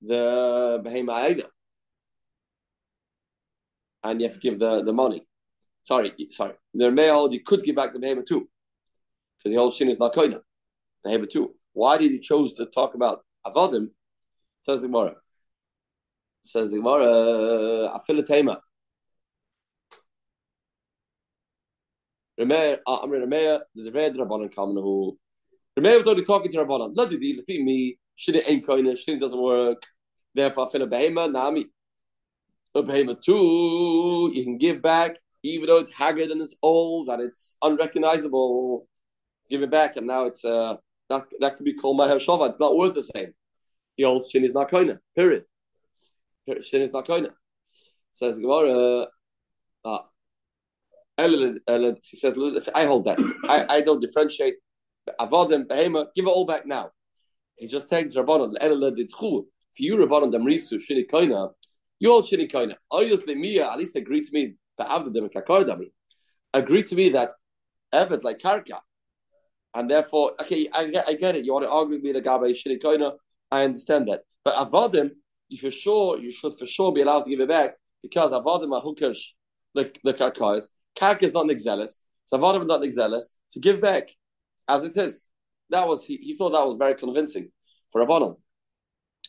the 0.02 0.80
behema 0.84 1.14
aida, 1.14 1.44
and 4.10 4.20
you 4.20 4.26
have 4.26 4.34
to 4.34 4.40
give 4.40 4.58
the, 4.58 4.82
the 4.82 4.92
money. 4.92 5.26
Sorry, 5.82 6.12
sorry. 6.30 6.54
The 6.74 6.90
male 6.90 7.32
you 7.32 7.40
could 7.40 7.62
give 7.62 7.76
back 7.76 7.92
the 7.92 7.98
behema 7.98 8.24
too, 8.26 8.48
because 9.38 9.52
the 9.52 9.54
whole 9.54 9.70
shin 9.70 9.88
is 9.88 9.98
not 9.98 10.14
koina. 10.14 10.40
Behema 11.04 11.28
too. 11.28 11.54
Why 11.72 11.98
did 11.98 12.10
he 12.10 12.18
choose 12.18 12.54
to 12.54 12.66
talk 12.66 12.94
about 12.94 13.24
avodim? 13.46 13.90
Says 14.62 14.82
the 14.82 14.88
Gemara. 14.88 15.14
Says 16.42 16.70
the 16.70 16.78
Gemara, 16.78 18.00
afilatema. 18.00 18.58
Reb 22.38 22.48
Meir, 22.48 22.78
uh, 22.86 23.00
Amri 23.02 23.20
Reb 23.20 23.28
Meir, 23.28 23.60
the 23.74 23.90
Red 23.90 24.14
Rabbanan 24.14 24.52
Kamanahu, 24.52 25.16
Reb 25.76 25.82
Meir 25.84 25.98
was 25.98 26.06
only 26.08 26.24
talking 26.24 26.50
to 26.52 26.58
Rabbanan. 26.58 26.94
Ladidi, 26.94 27.38
lefi 27.38 27.64
me, 27.64 27.98
shini 28.18 28.42
ain't 28.46 28.66
koine, 28.66 28.92
shini 28.92 29.18
doesn't 29.18 29.40
work. 29.40 29.82
Therefore, 30.34 30.68
I 30.68 30.70
feel 30.70 30.82
a 30.82 30.86
behema, 30.86 31.32
nami. 31.32 31.66
Too, 32.82 34.32
you 34.34 34.44
can 34.44 34.58
give 34.58 34.82
back, 34.82 35.16
even 35.42 35.66
though 35.66 35.78
it's 35.78 35.90
haggard 35.90 36.30
and 36.30 36.40
it's 36.40 36.54
old 36.62 37.08
and 37.08 37.22
it's 37.22 37.56
unrecognizable. 37.62 38.86
Give 39.48 39.62
it 39.62 39.70
back, 39.70 39.96
and 39.96 40.06
now 40.06 40.24
it's 40.24 40.44
uh 40.44 40.76
that 41.08 41.24
that 41.40 41.56
could 41.56 41.64
be 41.64 41.74
called 41.74 41.96
my 41.96 42.08
shova. 42.08 42.48
It's 42.48 42.60
not 42.60 42.76
worth 42.76 42.94
the 42.94 43.04
same. 43.04 43.32
The 43.96 44.04
old 44.04 44.28
shin 44.28 44.44
is 44.44 44.52
not 44.52 44.70
koine. 44.70 44.98
Period. 45.14 45.44
Shin 46.62 46.82
is 46.82 46.92
not 46.92 47.06
koine. 47.06 47.30
Says 48.12 48.38
Gemara. 48.38 49.06
Uh, 49.84 49.98
he 51.18 52.16
says, 52.16 52.36
I 52.74 52.84
hold 52.84 53.06
that. 53.06 53.18
I, 53.48 53.66
I 53.76 53.80
don't 53.80 54.00
differentiate 54.00 54.54
avodim, 55.20 55.66
behema, 55.66 56.06
give 56.14 56.26
it 56.26 56.30
all 56.30 56.44
back 56.44 56.66
now. 56.66 56.90
He 57.56 57.66
just 57.66 57.88
takes 57.88 58.14
rabbanon. 58.16 58.54
If 58.60 59.80
you 59.80 59.96
rabbanon 59.96 60.32
damrisu 60.32 60.78
shini 60.78 61.08
koina, 61.08 61.52
you 61.98 62.12
all 62.12 62.22
koina. 62.22 62.74
Obviously, 62.90 63.34
mia 63.34 63.70
at 63.70 63.78
least 63.78 63.96
agree 63.96 64.22
to 64.22 64.30
me 64.32 64.54
be'avdim 64.78 65.28
kakardami. 65.32 65.90
Agree 66.52 66.82
to 66.82 66.94
me 66.94 67.10
that 67.10 67.32
evet 67.92 68.22
like 68.22 68.38
karka, 68.38 68.80
and 69.74 69.90
therefore, 69.90 70.32
okay, 70.40 70.68
I 70.72 70.86
get, 70.86 71.08
I 71.08 71.14
get 71.14 71.36
it. 71.36 71.44
You 71.44 71.52
want 71.52 71.64
to 71.64 71.70
argue 71.70 71.94
with 71.96 72.02
me 72.02 72.12
the 72.12 72.20
gabe 72.20 72.54
shini 72.54 72.80
koina? 72.80 73.12
I 73.50 73.64
understand 73.64 74.08
that, 74.08 74.22
but 74.44 74.54
avodim, 74.56 75.10
you 75.48 75.58
for 75.58 75.70
sure, 75.70 76.18
you 76.18 76.32
should 76.32 76.58
for 76.58 76.66
sure 76.66 76.92
be 76.92 77.02
allowed 77.02 77.22
to 77.22 77.30
give 77.30 77.40
it 77.40 77.48
back 77.48 77.76
because 78.02 78.32
avodim 78.32 78.72
are 78.74 78.82
hukash 78.82 79.20
the 79.74 79.90
the 80.04 80.14
karkas. 80.14 80.70
Karka 80.98 81.24
is 81.24 81.32
not 81.32 81.46
nixelis, 81.46 82.00
so 82.24 82.38
avodim 82.38 82.62
is 82.62 82.66
not 82.66 82.80
nixelis. 82.80 83.34
So 83.48 83.60
give 83.60 83.80
back 83.80 84.08
as 84.68 84.82
it 84.82 84.96
is. 84.96 85.26
That 85.70 85.88
was 85.88 86.04
he, 86.04 86.16
he 86.18 86.36
thought 86.36 86.50
that 86.50 86.64
was 86.64 86.76
very 86.76 86.94
convincing 86.94 87.50
for 87.90 88.04
Rabbanon. 88.04 88.36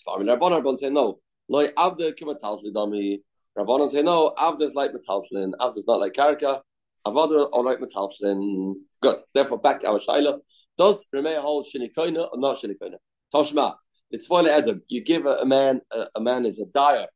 But 0.06 0.12
I 0.14 0.18
mean 0.20 0.28
Rabbanon 0.28 0.78
say 0.78 0.90
no. 0.90 1.20
Loy 1.50 1.70
Avda 1.70 2.14
Kimatalfli 2.18 2.74
Dami. 2.74 3.20
Rabbanon 3.58 3.90
say 3.90 4.02
no, 4.04 4.34
Avda 4.38 4.62
is 4.64 4.74
like 4.76 4.92
Metalflin, 4.92 5.54
Avda 5.60 5.78
is 5.78 5.88
not 5.88 6.00
like 6.00 6.14
Karka, 6.14 6.62
Avada 7.06 7.50
or 7.52 7.64
like 7.64 7.80
Metalflin. 7.80 8.74
Good. 9.02 9.18
Therefore 9.34 9.60
back 9.60 9.84
our 9.84 10.00
Shaila. 10.00 10.40
Does 10.78 11.06
Remei 11.14 11.38
hold 11.38 11.66
Shinikoina 11.66 12.30
or 12.32 12.38
not 12.38 12.58
Shinikoina? 12.58 12.98
Toshma. 13.34 13.76
It's 14.12 14.28
for 14.28 14.48
Adam. 14.48 14.84
You 14.88 15.04
give 15.04 15.26
a, 15.26 15.38
a 15.38 15.46
man 15.46 15.82
a, 15.92 16.08
a, 16.16 16.22
man 16.22 16.46
is 16.46 16.60
a 16.60 16.66
dyer. 16.66 17.08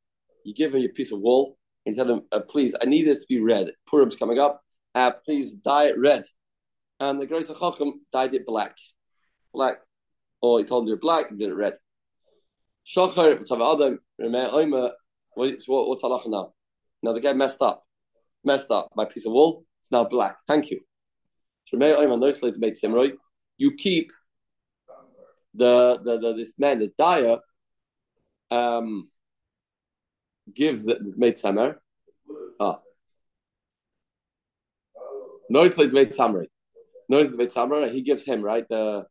You 0.43 0.53
give 0.53 0.73
him 0.73 0.81
a 0.81 0.87
piece 0.87 1.11
of 1.11 1.19
wool 1.21 1.57
and 1.85 1.95
tell 1.95 2.09
him, 2.09 2.23
uh, 2.31 2.39
please, 2.39 2.75
I 2.81 2.85
need 2.85 3.03
this 3.03 3.19
to 3.19 3.25
be 3.29 3.39
red. 3.39 3.69
Purim's 3.87 4.15
coming 4.15 4.39
up. 4.39 4.61
Uh, 4.93 5.11
please 5.25 5.53
dye 5.53 5.85
it 5.85 5.99
red 5.99 6.23
and 7.01 7.19
the 7.19 7.25
Grace 7.25 7.49
of 7.49 7.59
Chacham 7.59 8.05
dyed 8.13 8.35
it 8.35 8.45
black. 8.45 8.77
Black. 9.53 9.77
Or 10.41 10.59
he 10.59 10.65
told 10.65 10.83
him 10.83 10.89
to 10.89 10.95
do 10.95 11.01
black, 11.01 11.31
and 11.31 11.39
did 11.39 11.49
it 11.49 11.55
red. 11.55 11.73
Shachar, 12.93 13.39
Adam, 13.39 13.99
what's 15.33 15.65
what's 15.67 16.03
halacha 16.03 16.27
now? 16.27 16.53
Now 17.03 17.13
the 17.13 17.21
guy 17.21 17.33
messed 17.33 17.61
up. 17.61 17.83
Messed 18.43 18.71
up. 18.71 18.89
My 18.95 19.05
piece 19.05 19.25
of 19.25 19.33
wool, 19.33 19.63
it's 19.79 19.91
now 19.91 20.03
black. 20.03 20.37
Thank 20.47 20.69
you. 20.71 20.81
You 23.57 23.75
keep 23.75 24.11
the, 25.53 25.99
the, 26.03 26.19
the 26.19 26.33
this 26.33 26.53
man, 26.57 26.79
the 26.79 26.91
dyer, 26.97 27.37
um, 28.49 29.09
gives 30.53 30.83
the, 30.83 31.13
made 31.15 31.37
samer. 31.37 31.81
Ah. 32.59 32.79
No, 35.49 35.63
it's 35.63 35.77
made 35.77 36.13
samurai 36.13 36.45
knows 37.11 37.29
the 37.29 37.37
Beit 37.37 37.91
he 37.91 38.01
gives 38.01 38.23
him, 38.23 38.41
right? 38.41 38.65
The 38.69 39.05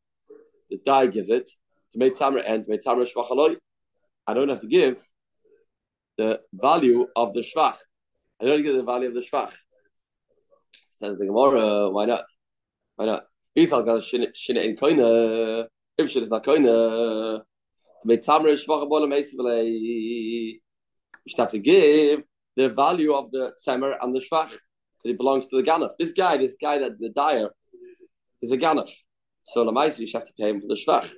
the 0.70 0.78
dye 0.84 1.06
gives 1.06 1.28
it 1.28 1.48
to 1.92 1.98
Beit 1.98 2.16
Samra 2.16 2.42
and 2.46 2.66
Beit 2.66 2.82
Samra 2.84 3.06
Shvachaloi. 3.06 3.56
I 4.30 4.34
don't 4.34 4.48
have 4.48 4.60
to 4.60 4.66
give 4.68 5.02
the 6.16 6.40
value 6.52 7.06
of 7.16 7.32
the 7.32 7.40
Shvach. 7.40 7.76
I 8.40 8.44
don't 8.44 8.62
give 8.62 8.76
the 8.76 8.82
value 8.82 9.08
of 9.08 9.14
the 9.14 9.20
Shvach. 9.20 9.52
Says 10.88 11.18
the 11.18 11.26
Gemara, 11.26 11.90
why 11.90 12.04
not? 12.04 12.24
Why 12.96 13.06
not? 13.06 13.24
If 13.54 13.70
Koina, 13.70 15.66
if 15.98 16.06
Shina 16.06 16.22
is 16.22 16.28
not 16.28 16.44
Koina, 16.44 17.42
Beit 18.06 18.24
Samra 18.24 18.56
Shvachaloi 18.56 19.26
You 19.74 20.60
should 21.26 21.38
have 21.38 21.50
to 21.50 21.58
give 21.58 22.22
the 22.56 22.68
value 22.68 23.12
of 23.14 23.30
the 23.32 23.52
Tzemer 23.66 23.96
and 24.00 24.14
the 24.14 24.20
Shvach 24.20 24.50
because 24.50 25.14
it 25.14 25.18
belongs 25.18 25.48
to 25.48 25.56
the 25.56 25.62
Ganaf. 25.68 25.90
This 25.98 26.12
guy, 26.12 26.36
this 26.36 26.54
guy 26.60 26.78
that 26.78 26.98
the 27.00 27.10
dyer 27.10 27.50
is 28.42 28.52
a 28.52 28.56
ganaf. 28.56 28.90
So 29.42 29.64
the 29.64 29.94
you 29.98 30.06
should 30.06 30.18
have 30.20 30.26
to 30.26 30.32
pay 30.38 30.50
him 30.50 30.60
for 30.60 30.68
the 30.68 30.74
shvach. 30.74 31.08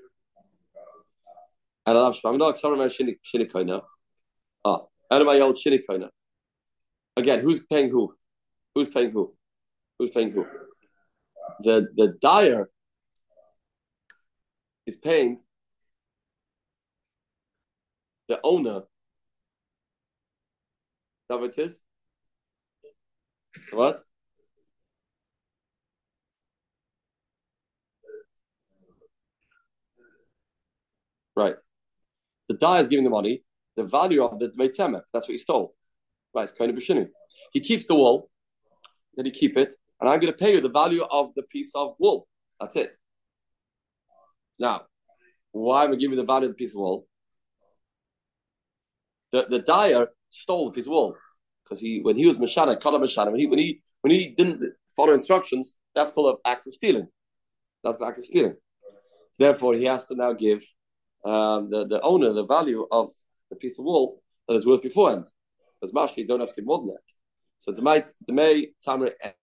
And 1.86 1.98
I 1.98 2.10
shvach. 2.10 2.38
No, 2.38 2.52
sorry, 2.54 2.76
my 2.76 2.86
shinikoina. 2.86 3.82
Ah, 4.64 4.80
and 5.10 5.24
my 5.26 5.40
old 5.40 5.56
shinikoina. 5.56 6.10
Again, 7.16 7.40
who's 7.40 7.60
paying 7.70 7.90
who? 7.90 8.14
Who's 8.74 8.88
paying 8.88 9.10
who? 9.10 9.34
Who's 9.98 10.10
paying 10.10 10.32
who? 10.32 10.46
The 11.64 11.88
the 11.96 12.16
dyer 12.20 12.70
is 14.86 14.96
paying 14.96 15.40
the 18.28 18.40
owner. 18.44 18.78
Is 18.78 18.84
that 21.28 21.40
what 21.40 21.58
it 21.58 21.58
is? 21.58 21.80
What? 23.72 24.02
Right. 31.36 31.56
The 32.52 32.58
dyer 32.58 32.82
is 32.82 32.88
giving 32.88 33.04
the 33.04 33.10
money. 33.10 33.42
The 33.76 33.84
value 33.84 34.22
of 34.22 34.38
the 34.38 34.48
Dmei 34.48 35.00
that's 35.10 35.26
what 35.26 35.32
he 35.32 35.38
stole. 35.38 35.74
Right, 36.34 36.42
it's 36.42 36.52
kind 36.52 36.70
of 36.70 36.76
Bashinu. 36.76 37.08
He 37.50 37.60
keeps 37.60 37.88
the 37.88 37.94
wool, 37.94 38.28
then 39.14 39.24
he 39.24 39.30
keep 39.30 39.56
it, 39.56 39.74
and 39.98 40.10
I'm 40.10 40.20
going 40.20 40.30
to 40.30 40.38
pay 40.38 40.52
you 40.52 40.60
the 40.60 40.68
value 40.68 41.02
of 41.10 41.30
the 41.34 41.44
piece 41.44 41.72
of 41.74 41.94
wool. 41.98 42.28
That's 42.60 42.76
it. 42.76 42.94
Now, 44.58 44.82
why 45.52 45.84
am 45.84 45.92
I 45.92 45.96
giving 45.96 46.18
the 46.18 46.24
value 46.24 46.48
of 46.48 46.52
the 46.52 46.56
piece 46.56 46.72
of 46.72 46.76
wool? 46.76 47.06
The 49.32 49.46
the 49.48 49.60
dyer 49.60 50.08
stole 50.28 50.66
the 50.66 50.72
piece 50.72 50.86
of 50.86 50.92
wool 50.92 51.16
because 51.64 51.80
he 51.80 52.00
when 52.02 52.18
he 52.18 52.26
was 52.26 52.36
mashana, 52.36 52.78
kala 52.78 52.98
mashana, 53.00 53.30
when 53.30 53.40
he 53.40 53.46
when 53.46 53.58
he 53.58 53.82
when 54.02 54.12
he 54.12 54.28
didn't 54.28 54.62
follow 54.94 55.14
instructions, 55.14 55.74
that's 55.94 56.12
called 56.12 56.34
an 56.34 56.52
act 56.52 56.66
of 56.66 56.74
stealing. 56.74 57.08
That's 57.82 57.98
an 57.98 58.06
act 58.06 58.18
of 58.18 58.26
stealing. 58.26 58.56
Therefore, 59.38 59.74
he 59.74 59.84
has 59.86 60.04
to 60.06 60.14
now 60.14 60.34
give 60.34 60.62
um, 61.24 61.70
the, 61.70 61.86
the 61.86 62.00
owner 62.02 62.32
the 62.32 62.46
value 62.46 62.86
of 62.90 63.10
the 63.50 63.56
piece 63.56 63.78
of 63.78 63.84
wool 63.84 64.22
that 64.48 64.54
is 64.54 64.66
worth 64.66 64.82
beforehand. 64.82 65.26
Because 65.80 65.92
mashvi 65.92 66.18
you 66.18 66.26
don't 66.26 66.40
have 66.40 66.48
to 66.50 66.54
give 66.56 66.66
more 66.66 66.78
than 66.78 66.88
that. 66.88 67.08
So 67.60 67.72
the 67.72 67.82
may 67.82 68.04
the 68.26 68.32
may 68.32 68.68
tamer 68.84 69.10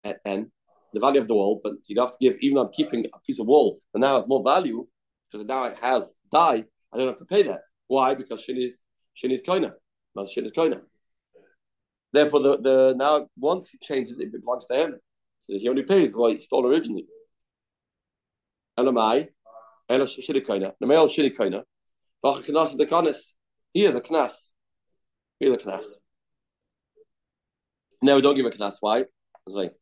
and 0.04 0.48
the 0.94 1.00
value 1.00 1.22
of 1.22 1.28
the 1.28 1.34
wool, 1.34 1.60
but 1.64 1.74
you 1.88 2.00
have 2.02 2.12
to 2.12 2.18
give 2.20 2.38
even 2.42 2.58
I'm 2.58 2.70
keeping 2.72 3.06
a 3.14 3.20
piece 3.26 3.40
of 3.40 3.48
wool 3.48 3.80
and 3.94 4.02
now 4.02 4.16
has 4.16 4.28
more 4.28 4.44
value 4.44 4.86
because 5.32 5.46
now 5.48 5.64
it 5.66 5.78
has 5.82 6.14
dye. 6.32 6.64
I 6.92 6.98
don't 6.98 7.08
have 7.08 7.18
to 7.18 7.26
pay 7.26 7.44
that. 7.44 7.62
Why? 7.88 8.14
Because 8.14 8.42
she 8.42 8.54
needs 8.54 8.78
she 9.14 9.28
needs 9.28 9.44
koina. 9.44 9.72
She 10.32 10.42
needs 10.42 10.56
koina. 10.56 10.82
Therefore, 12.12 12.42
the, 12.42 12.58
the 12.58 12.94
now 12.96 13.28
once 13.38 13.72
he 13.72 13.80
changes 13.80 14.20
it, 14.20 14.34
it 14.34 14.42
belongs 14.42 14.68
to 14.68 14.76
him. 14.76 15.00
So 15.44 15.58
he 15.58 15.68
only 15.68 15.84
pays 15.84 16.14
what 16.14 16.36
he 16.36 16.42
stole 16.42 16.68
originally. 16.68 17.08
Elamai, 18.80 19.28
Ela 19.90 20.06
Shirikoina, 20.06 20.74
the 20.80 20.88
male 20.88 21.08
Shirikoina, 21.08 21.64
Bacha 22.22 22.52
Knas 22.52 22.78
the 22.78 22.86
Kanis. 22.86 23.34
He 23.74 23.82
has 23.84 23.96
a 23.96 24.02
Knas. 24.02 24.50
He 25.40 25.46
has 25.48 25.56
a 25.56 25.58
Knas. 25.58 25.86
No, 28.02 28.22
don't 28.22 28.36
give 28.36 28.46
a 28.46 28.50
Knas. 28.50 28.76
Why? 28.80 29.06
Like, 29.48 29.74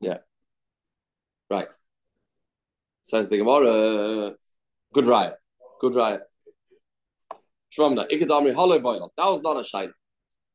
yeah. 0.00 0.18
Right. 1.50 1.68
Says 3.02 3.28
the 3.28 3.38
Gemara, 3.38 4.34
good 4.92 5.06
riot. 5.06 5.34
Good 5.80 5.94
riot. 5.94 6.22
Shramna, 7.76 8.08
Ikadamri 8.10 8.54
Hollow 8.54 8.78
Boil. 8.78 9.12
That 9.16 9.26
was 9.26 9.40
not 9.40 9.56
a 9.56 9.60
shaila. 9.60 9.92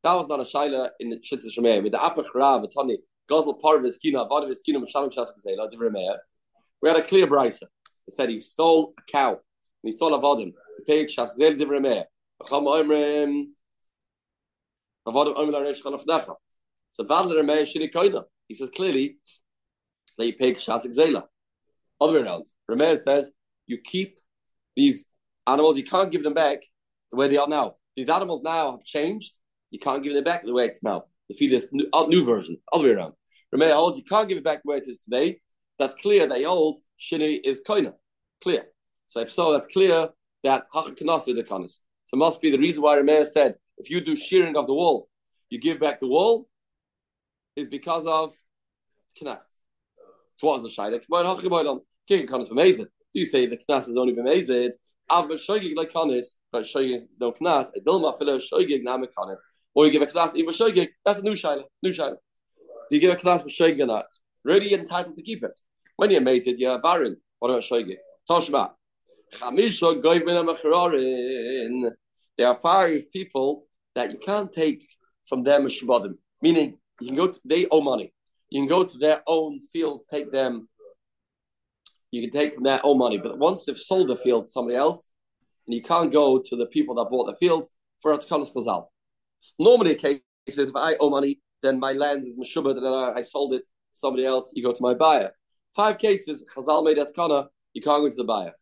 That 0.03 0.13
was 0.13 0.27
not 0.27 0.39
a 0.39 0.43
shaila 0.43 0.89
in 0.99 1.09
the 1.09 1.17
Shitza 1.17 1.47
Shemeh. 1.57 1.83
With 1.83 1.91
the 1.91 1.97
Apach 1.97 2.27
Rav, 2.33 2.65
Tani, 2.73 2.97
of 3.29 3.83
his 3.83 3.97
kina, 3.97 4.25
his 4.47 4.61
kina, 4.61 4.79
Mashalim 4.79 5.13
Shas 5.13 5.27
Kazela, 5.27 5.69
the 5.69 5.77
Reb 5.77 5.91
Meir. 5.91 6.17
We 6.81 6.89
had 6.89 6.97
a 6.97 7.01
clear 7.01 7.27
brisa. 7.27 7.63
He 8.07 8.11
said 8.13 8.29
he 8.29 8.39
stole 8.41 8.95
a 8.97 9.11
cow 9.11 9.39
he 9.87 9.93
stole 9.93 10.13
a 10.13 10.19
vodim. 10.19 10.53
He 10.77 10.83
paid 10.85 11.07
Shas 11.07 11.29
Kazela, 11.37 11.57
the 11.57 11.65
Reb 11.65 11.81
Meir. 11.81 12.05
So 12.45 12.61
Vadler 17.03 17.35
Shini 17.65 17.91
Koina. 17.91 18.23
He 18.47 18.55
says 18.55 18.69
clearly 18.69 19.17
that 20.17 20.25
you 20.25 20.33
pay 20.33 20.53
Shas 20.53 20.85
Kazela. 20.85 21.23
Other 22.01 22.13
way 22.13 22.19
around. 22.19 22.45
Reb 22.67 22.79
Meir 22.79 22.97
says 22.97 23.31
you 23.65 23.77
keep 23.83 24.19
these 24.75 25.05
animals, 25.47 25.77
you 25.77 25.85
can't 25.85 26.11
give 26.11 26.23
them 26.23 26.33
back 26.33 26.59
the 27.11 27.17
way 27.17 27.29
they 27.29 27.37
are 27.37 27.47
now. 27.47 27.75
These 27.95 28.09
animals 28.09 28.41
now 28.43 28.71
have 28.71 28.83
changed. 28.83 29.33
You 29.71 29.79
can't 29.79 30.03
give 30.03 30.13
them 30.13 30.23
back 30.23 30.43
the 30.43 30.53
way 30.53 30.65
it's 30.65 30.83
now. 30.83 31.05
The 31.29 31.35
feed 31.35 31.51
this 31.51 31.69
new, 31.71 31.87
uh, 31.93 32.05
new 32.07 32.25
version, 32.25 32.57
other 32.71 32.83
way 32.83 32.91
around. 32.91 33.13
Remember, 33.51 33.73
holds 33.73 33.97
you 33.97 34.03
can't 34.03 34.27
give 34.27 34.37
it 34.37 34.43
back 34.43 34.63
the 34.63 34.69
way 34.69 34.77
it 34.77 34.87
is 34.87 34.99
today. 34.99 35.39
That's 35.79 35.96
clear 35.96 36.27
that 36.27 36.38
he 36.38 36.43
holds 36.43 36.81
shini 37.00 37.39
is 37.43 37.62
koina. 37.67 37.93
Clear. 38.43 38.65
So 39.07 39.22
if 39.22 39.31
so, 39.31 39.53
that's 39.53 39.67
clear 39.67 40.10
that 40.43 40.67
hachakanas 40.74 41.27
is 41.27 41.36
the 41.36 41.43
kanas. 41.43 41.79
So 42.05 42.17
must 42.17 42.41
be 42.41 42.51
the 42.51 42.57
reason 42.57 42.84
why 42.84 42.96
Reb 42.98 43.05
Meir 43.05 43.25
said 43.25 43.55
if 43.77 43.89
you 43.89 44.01
do 44.01 44.15
shearing 44.15 44.57
of 44.57 44.67
the 44.67 44.74
wall, 44.74 45.10
you 45.50 45.60
give 45.60 45.79
back 45.79 46.00
the 46.00 46.07
wall, 46.07 46.48
is 47.55 47.67
because 47.67 48.05
of 48.05 48.34
knas. 49.22 49.43
So 50.36 50.48
what 50.48 50.62
was 50.62 50.75
the 50.75 50.81
shayla? 50.81 51.79
King 52.07 52.27
kanas 52.27 52.50
b'mezid. 52.50 52.88
Do 53.13 53.19
you 53.19 53.25
say 53.25 53.48
the 53.48 53.57
knas 53.57 53.89
is 53.89 53.98
only 53.98 54.13
b'mezid? 54.13 54.72
Av 55.10 55.27
b'shoygig 55.27 55.75
like 55.75 55.91
kanas, 55.91 56.27
but 56.51 56.63
shoygig 56.63 57.07
no 57.19 57.31
knas. 57.34 57.69
Dilma 57.86 58.17
filo 58.17 58.39
shoygig 58.39 58.84
name 58.84 59.05
kanas. 59.17 59.38
Or 59.74 59.86
you 59.86 59.91
give 59.91 60.01
a 60.01 60.07
class 60.07 60.36
even 60.36 60.53
shoygig. 60.53 60.89
That's 61.05 61.19
a 61.19 61.24
new 61.24 61.31
shayla. 61.31 61.63
New 61.84 61.91
shayla. 61.91 62.15
Do 62.89 62.96
you 62.96 63.00
give 63.00 63.12
a 63.12 63.15
class 63.15 63.43
for 63.43 63.50
shoygig 63.50 63.81
or 63.81 63.88
not? 63.88 64.05
Really 64.43 64.74
entitled 64.74 65.15
to 65.15 65.22
keep 65.22 65.43
it. 65.43 65.60
When 65.98 66.12
you're 66.12 66.22
amazed, 66.22 66.48
you're 66.48 66.82
baron. 66.82 67.18
What 67.39 67.50
about 67.50 67.63
shoygig? 67.63 67.98
Toshma. 68.30 68.72
Chamisha 69.34 70.01
goyvin 70.01 71.92
There 72.38 72.48
are 72.48 72.56
five 72.56 73.12
people 73.12 73.66
that 73.96 74.12
you 74.12 74.20
can't 74.20 74.51
take 74.51 74.88
from 75.27 75.44
them 75.44 75.66
a 75.66 75.70
shbadim. 75.70 76.13
Meaning, 76.42 76.77
you 77.01 77.08
can 77.08 77.16
go 77.16 77.27
to, 77.27 77.39
they 77.44 77.68
owe 77.70 77.82
money. 77.82 78.13
You 78.50 78.62
can 78.62 78.70
go 78.70 78.84
to 78.86 78.98
their 78.98 79.22
own 79.27 79.60
field, 79.74 80.04
take 80.12 80.32
them 80.32 80.70
you 82.12 82.22
can 82.22 82.39
take 82.39 82.56
from 82.56 82.63
their 82.63 82.80
own 82.84 82.98
money. 82.98 83.18
But 83.18 83.38
once 83.38 83.66
they've 83.66 83.77
sold 83.77 84.08
the 84.08 84.16
field 84.16 84.46
to 84.46 84.50
somebody 84.50 84.77
else, 84.77 85.10
and 85.68 85.75
you 85.75 85.82
can't 85.82 86.12
go 86.12 86.42
to 86.44 86.56
the 86.56 86.66
people 86.68 86.96
that 86.96 87.10
bought 87.10 87.25
the 87.25 87.36
field 87.36 87.66
for 88.01 88.13
a 88.13 88.18
tkalas 88.18 88.54
chazal. 88.54 88.88
Normally, 89.60 89.92
a 89.92 89.96
case 89.96 90.22
is 90.46 90.57
if 90.57 90.75
I 90.75 90.96
owe 91.00 91.10
money, 91.10 91.42
then 91.62 91.79
my 91.79 91.92
land 91.92 92.24
is 92.24 92.38
meshubah, 92.38 92.75
then 92.75 93.18
I 93.18 93.22
sold 93.22 93.53
it 93.53 93.64
to 93.64 93.70
somebody 93.92 94.25
else, 94.25 94.51
you 94.53 94.64
go 94.64 94.72
to 94.72 94.81
my 94.81 94.94
buyer. 94.94 95.31
Five 95.77 96.00
cases, 96.00 96.44
chazal 96.55 96.83
made 96.83 96.98
at 96.98 97.13
kana, 97.16 97.50
you 97.74 97.83
can't 97.83 98.01
go 98.01 98.09
to 98.09 98.16
the 98.16 98.24
buyer. 98.24 98.53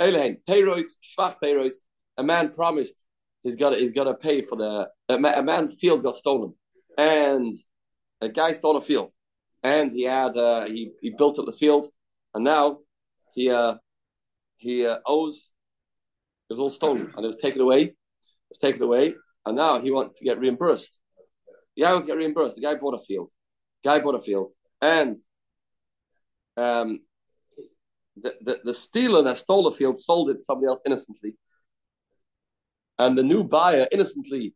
Eilein, 0.00 0.38
payrois, 0.48 0.88
shvach 1.04 1.36
payrois, 1.38 1.74
a 2.16 2.22
man 2.22 2.50
promised 2.50 2.94
he's 3.42 3.56
got 3.56 3.76
he's 3.76 3.92
got 3.92 4.04
to 4.04 4.14
pay 4.14 4.40
for 4.40 4.56
the 4.56 4.88
a, 5.10 5.14
a, 5.14 5.42
man's 5.42 5.74
field 5.74 6.02
got 6.02 6.16
stolen, 6.16 6.54
and 6.96 7.54
a 8.22 8.30
guy 8.30 8.52
stole 8.52 8.78
a 8.78 8.80
field, 8.80 9.12
and 9.62 9.92
he 9.92 10.04
had 10.04 10.34
uh, 10.34 10.64
he 10.64 10.92
he 11.02 11.10
built 11.10 11.38
up 11.38 11.44
the 11.44 11.52
field, 11.52 11.88
and 12.32 12.42
now 12.42 12.78
he 13.34 13.50
uh, 13.50 13.74
he 14.56 14.86
uh, 14.86 14.96
owes. 15.06 15.50
It 16.48 16.54
was 16.54 16.60
all 16.60 16.70
stolen 16.70 17.12
and 17.14 17.24
it 17.24 17.28
was 17.28 17.36
taken 17.36 17.60
away. 17.60 17.82
It 17.82 17.96
was 18.48 18.58
taken 18.58 18.82
away, 18.82 19.14
and 19.44 19.56
now 19.56 19.78
he 19.78 19.90
wants 19.90 20.18
to 20.18 20.24
get 20.24 20.38
reimbursed. 20.38 20.98
The 21.76 21.82
guy 21.82 21.92
wants 21.92 22.06
to 22.06 22.12
get 22.12 22.18
reimbursed. 22.18 22.56
The 22.56 22.62
guy 22.62 22.76
bought 22.76 22.94
a 22.94 22.98
field. 22.98 23.30
Guy 23.84 23.98
bought 23.98 24.14
a 24.14 24.20
field, 24.20 24.50
and 24.80 25.18
um, 26.56 27.00
the, 28.16 28.34
the 28.42 28.60
the 28.64 28.74
stealer 28.74 29.22
that 29.22 29.38
stole 29.38 29.64
the 29.64 29.72
field 29.72 29.98
sold 29.98 30.30
it 30.30 30.34
to 30.34 30.40
somebody 30.40 30.68
else 30.68 30.80
innocently, 30.86 31.34
and 32.98 33.16
the 33.16 33.22
new 33.22 33.42
buyer 33.44 33.86
innocently 33.90 34.54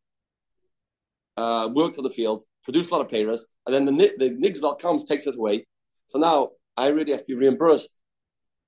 uh, 1.37 1.69
worked 1.73 1.99
on 1.99 2.05
the 2.05 2.11
field, 2.11 2.43
produced 2.65 2.91
a 2.91 2.95
lot 2.95 3.03
of 3.03 3.09
payers, 3.09 3.47
and 3.67 3.75
then 3.75 3.85
the 3.85 4.13
the 4.19 4.31
nigzal 4.31 4.79
comes, 4.79 5.05
takes 5.05 5.27
it 5.27 5.37
away. 5.37 5.67
So 6.09 6.19
now 6.19 6.51
I 6.77 6.89
really 6.89 7.13
have 7.13 7.21
to 7.21 7.27
be 7.27 7.35
reimbursed 7.35 7.91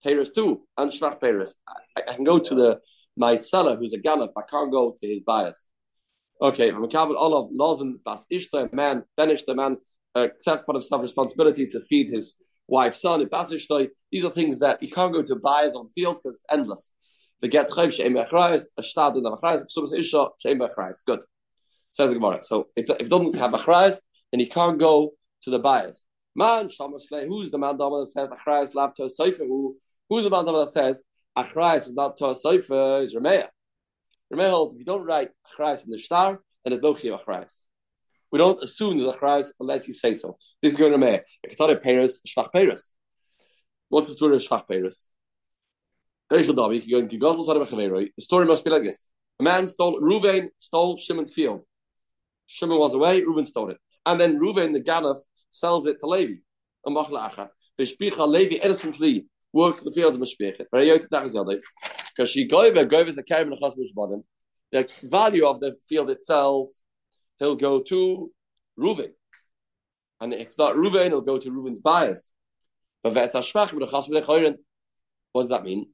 Paris 0.02 0.30
too, 0.30 0.62
and 0.76 0.90
Shvach 0.90 1.20
Paris. 1.20 1.54
I, 1.68 2.02
I, 2.08 2.14
can 2.14 2.24
go 2.24 2.38
to 2.38 2.54
the 2.54 2.80
my 3.16 3.36
seller 3.36 3.76
who's 3.76 3.92
a 3.92 3.98
ganap. 3.98 4.30
I 4.36 4.42
can't 4.48 4.72
go 4.72 4.94
to 4.98 5.06
his 5.06 5.20
bias. 5.26 5.68
Okay, 6.40 6.70
all 6.70 7.36
of 7.36 7.50
Lozen 7.50 7.94
Bas 8.04 8.24
Ishta, 8.32 8.72
man, 8.72 9.02
banish 9.16 9.42
the 9.42 9.54
man, 9.54 9.76
accept 10.14 10.66
part 10.66 10.76
of 10.76 10.84
self 10.84 11.02
responsibility 11.02 11.66
to 11.66 11.80
feed 11.82 12.08
his 12.08 12.36
wife's 12.68 13.00
son. 13.00 13.20
These 14.10 14.24
are 14.24 14.30
things 14.30 14.58
that 14.60 14.82
you 14.82 14.90
can't 14.90 15.12
go 15.12 15.22
to 15.22 15.36
bias 15.36 15.74
on 15.74 15.88
fields 15.90 16.20
because 16.20 16.40
it's 16.40 16.44
endless. 16.50 16.92
The 17.40 17.48
get 17.48 17.70
chayv 17.70 17.92
she'em 17.92 18.14
bechrais, 18.14 18.64
a 18.76 18.82
shtad 18.82 19.16
in 19.16 19.24
bechrais, 19.24 19.62
ksubas 19.64 19.96
isha 19.96 20.28
she'em 20.38 20.58
bechrais. 20.58 20.96
Good. 21.06 21.24
Says 21.90 22.10
the 22.10 22.14
Gemara. 22.14 22.44
So 22.44 22.68
if, 22.76 22.88
if 22.90 23.00
it 23.00 23.08
doesn't 23.08 23.38
have 23.38 23.52
bechrais, 23.52 24.00
then 24.30 24.40
he 24.40 24.46
can't 24.46 24.78
go 24.78 25.12
to 25.42 25.50
the 25.50 25.58
bias. 25.58 26.04
Man, 26.36 26.68
shamasle, 26.68 27.26
who's 27.26 27.50
the 27.50 27.58
man 27.58 27.76
that 27.76 28.10
says 28.12 28.28
achrais 28.28 28.74
lav 28.74 28.94
to 28.94 29.08
who 29.38 29.76
Who's 30.08 30.24
the 30.24 30.30
man 30.30 30.46
that 30.46 30.70
says 30.72 31.02
Achrais 31.36 31.76
is 31.76 31.94
not 31.94 32.18
Torah 32.18 32.34
Sofer 32.34 33.02
is 33.02 33.14
Reb 33.14 33.24
Meir? 33.24 33.48
Remeah 34.32 34.50
holds 34.50 34.74
if 34.74 34.80
you 34.80 34.84
don't 34.84 35.04
write 35.04 35.30
Achrais 35.46 35.84
in 35.84 35.90
the 35.90 35.98
star, 35.98 36.40
then 36.64 36.70
there's 36.70 36.82
no 36.82 36.94
Chiv 36.94 37.12
Achrais. 37.12 37.64
We 38.32 38.38
don't 38.38 38.62
assume 38.62 38.98
there's 38.98 39.14
Achrais 39.14 39.48
unless 39.60 39.86
you 39.86 39.94
say 39.94 40.14
so. 40.14 40.38
This 40.60 40.72
is 40.72 40.78
going 40.78 40.90
to 40.90 40.98
Reb 40.98 41.10
Meir. 41.12 41.24
Ekatare 41.46 41.80
Paris, 41.80 42.20
Shvach 42.26 42.52
Paris. 42.52 42.92
What's 43.88 44.08
the 44.08 44.14
story 44.14 44.34
of 44.36 44.42
Shvach 44.42 44.66
Paris? 44.66 45.06
The 46.30 48.12
story 48.18 48.46
must 48.46 48.64
be 48.64 48.70
like 48.70 48.82
this. 48.82 49.08
A 49.38 49.42
man 49.44 49.68
stole, 49.68 50.00
Ruvain 50.00 50.48
stole 50.58 50.96
Shimon's 50.96 51.32
field. 51.32 51.62
Shimon 52.46 52.78
was 52.78 52.92
away, 52.92 53.22
Reuven 53.22 53.46
stole 53.46 53.70
it. 53.70 53.78
And 54.04 54.20
then 54.20 54.40
Ruvain, 54.40 54.72
the 54.72 54.80
Ganaf, 54.80 55.18
sells 55.50 55.86
it 55.86 55.98
to 56.00 56.06
Levi. 56.06 56.40
Levi 56.84 58.56
innocently 58.56 59.26
works 59.52 59.78
in 59.78 59.84
the 59.84 59.92
field 59.92 60.14
of 60.14 60.20
Mashpechet. 60.20 60.66
Because 60.72 62.30
she 62.30 62.48
goive, 62.48 62.74
goive 62.74 63.06
is 63.06 63.16
a 63.16 63.22
karim 63.22 63.52
and 63.52 63.62
a 63.62 64.22
The 64.72 64.88
value 65.04 65.46
of 65.46 65.60
the 65.60 65.76
field 65.88 66.10
itself, 66.10 66.68
he'll 67.38 67.54
go 67.54 67.80
to 67.80 68.32
Reuven. 68.78 69.12
And 70.20 70.34
if 70.34 70.56
not 70.58 70.74
Reuven, 70.74 71.08
he'll 71.08 71.20
go 71.20 71.38
to 71.38 71.50
Reuven's 71.50 71.78
bias. 71.78 72.30
But 73.02 73.14
what 73.14 73.32
does 75.42 75.50
that 75.50 75.64
mean? 75.64 75.86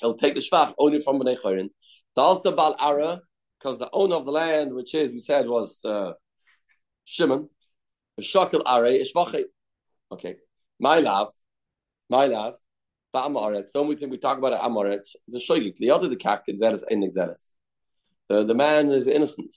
He'll 0.00 0.14
take 0.14 0.34
the 0.34 0.40
shvach 0.40 0.72
only 0.78 1.00
from 1.00 1.18
Bnei 1.18 1.36
Chorin. 1.36 1.70
also 2.16 2.54
Bal 2.54 2.76
Ara, 2.78 3.20
because 3.58 3.78
the 3.78 3.90
owner 3.92 4.16
of 4.16 4.24
the 4.24 4.32
land, 4.32 4.72
which 4.72 4.94
is, 4.94 5.10
we 5.10 5.18
said, 5.18 5.48
was 5.48 5.84
uh, 5.84 6.12
Shimon, 7.04 7.48
Shakil 8.20 8.62
Are, 8.64 8.82
Ishvache. 8.82 9.44
Okay. 10.12 10.36
My 10.78 10.98
love, 10.98 11.32
my 12.08 12.26
love, 12.26 12.54
Ba'amaretz. 13.14 13.72
The 13.72 13.78
only 13.78 13.96
thing 13.96 14.10
we 14.10 14.18
talk 14.18 14.38
about 14.38 14.52
at 14.52 14.60
Amaretz 14.62 15.16
is 15.28 15.34
a 15.34 15.38
shoyik. 15.38 15.76
The 15.76 15.90
other 15.90 16.08
the 16.08 16.16
kak 16.16 16.44
zeres 16.48 16.82
ein 16.90 17.02
zeres. 17.12 17.54
The 18.28 18.44
the 18.44 18.54
man 18.54 18.90
is 18.90 19.06
innocent. 19.06 19.54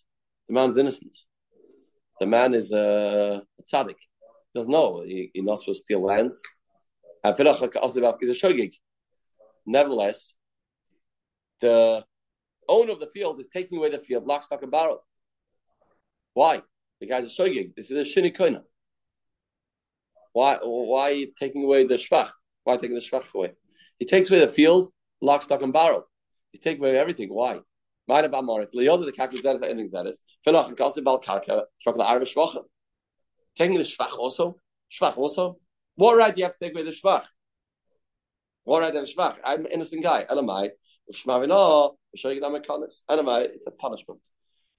The 0.47 0.53
man's 0.53 0.77
innocent. 0.77 1.15
The 2.19 2.25
man 2.25 2.53
is 2.53 2.71
uh, 2.71 3.41
a 3.59 3.63
tzaddik. 3.63 3.97
He 4.53 4.59
doesn't 4.59 4.71
know. 4.71 5.03
He, 5.05 5.31
he's 5.33 5.43
not 5.43 5.59
supposed 5.59 5.81
to 5.81 5.83
steal 5.83 6.03
lands. 6.03 6.41
And 7.23 7.33
is 7.33 7.39
a 7.39 8.47
shoyik. 8.47 8.73
Nevertheless, 9.65 10.35
the 11.59 12.05
owner 12.69 12.91
of 12.91 12.99
the 12.99 13.07
field 13.07 13.39
is 13.41 13.47
taking 13.51 13.77
away 13.77 13.89
the 13.89 13.99
field, 13.99 14.25
lock, 14.25 14.43
stock, 14.43 14.61
and 14.61 14.71
barrel. 14.71 15.03
Why? 16.33 16.61
The 16.99 17.07
guy's 17.07 17.25
a 17.25 17.27
shogig. 17.27 17.75
This 17.75 17.91
is 17.91 18.15
a 18.15 18.21
shini 18.21 18.61
Why? 20.33 20.57
Why 20.61 21.01
are 21.01 21.11
you 21.11 21.31
taking 21.39 21.63
away 21.63 21.85
the 21.85 21.95
shvach? 21.95 22.29
Why 22.63 22.77
taking 22.77 22.95
the 22.95 23.01
shvach 23.01 23.33
away? 23.33 23.53
He 23.99 24.05
takes 24.05 24.29
away 24.29 24.41
the 24.41 24.47
field, 24.47 24.89
lock, 25.21 25.43
stock, 25.43 25.61
and 25.61 25.73
barrel. 25.73 26.07
He's 26.51 26.61
taking 26.61 26.83
away 26.83 26.97
everything. 26.97 27.29
Why? 27.29 27.59
Meine 28.07 28.29
ba 28.29 28.41
Moritz. 28.41 28.73
Leoda 28.75 29.05
the 29.05 29.11
kakli 29.11 29.41
zeres 29.41 29.61
a 29.61 29.69
ending 29.69 29.89
zeres. 29.89 30.17
Finach 30.45 30.67
and 30.67 30.77
kosti 30.77 31.03
bal 31.03 31.19
karka. 31.19 31.63
Shokla 31.85 32.05
arva 32.05 32.25
shvacha. 32.25 32.63
Taking 33.57 33.77
the 33.77 33.83
shvach 33.83 34.17
also. 34.17 34.59
Shvach 34.91 35.17
also. 35.17 35.57
What 35.95 36.15
right 36.17 36.35
do 36.35 36.39
you 36.39 36.45
have 36.45 36.53
to 36.53 36.59
take 36.59 36.73
away 36.73 36.83
the 36.83 36.91
shvach? 36.91 37.25
What 38.63 38.81
right 38.81 38.93
then 38.93 39.05
shvach? 39.05 39.37
I'm 39.43 39.61
an 39.61 39.71
innocent 39.71 40.03
guy. 40.03 40.25
Elamai. 40.29 40.69
Shmavino. 41.13 41.95
Them 42.23 42.55
a 42.55 42.59
Elamai. 42.59 43.43
It's 43.45 43.67
a 43.67 43.71
punishment. 43.71 44.19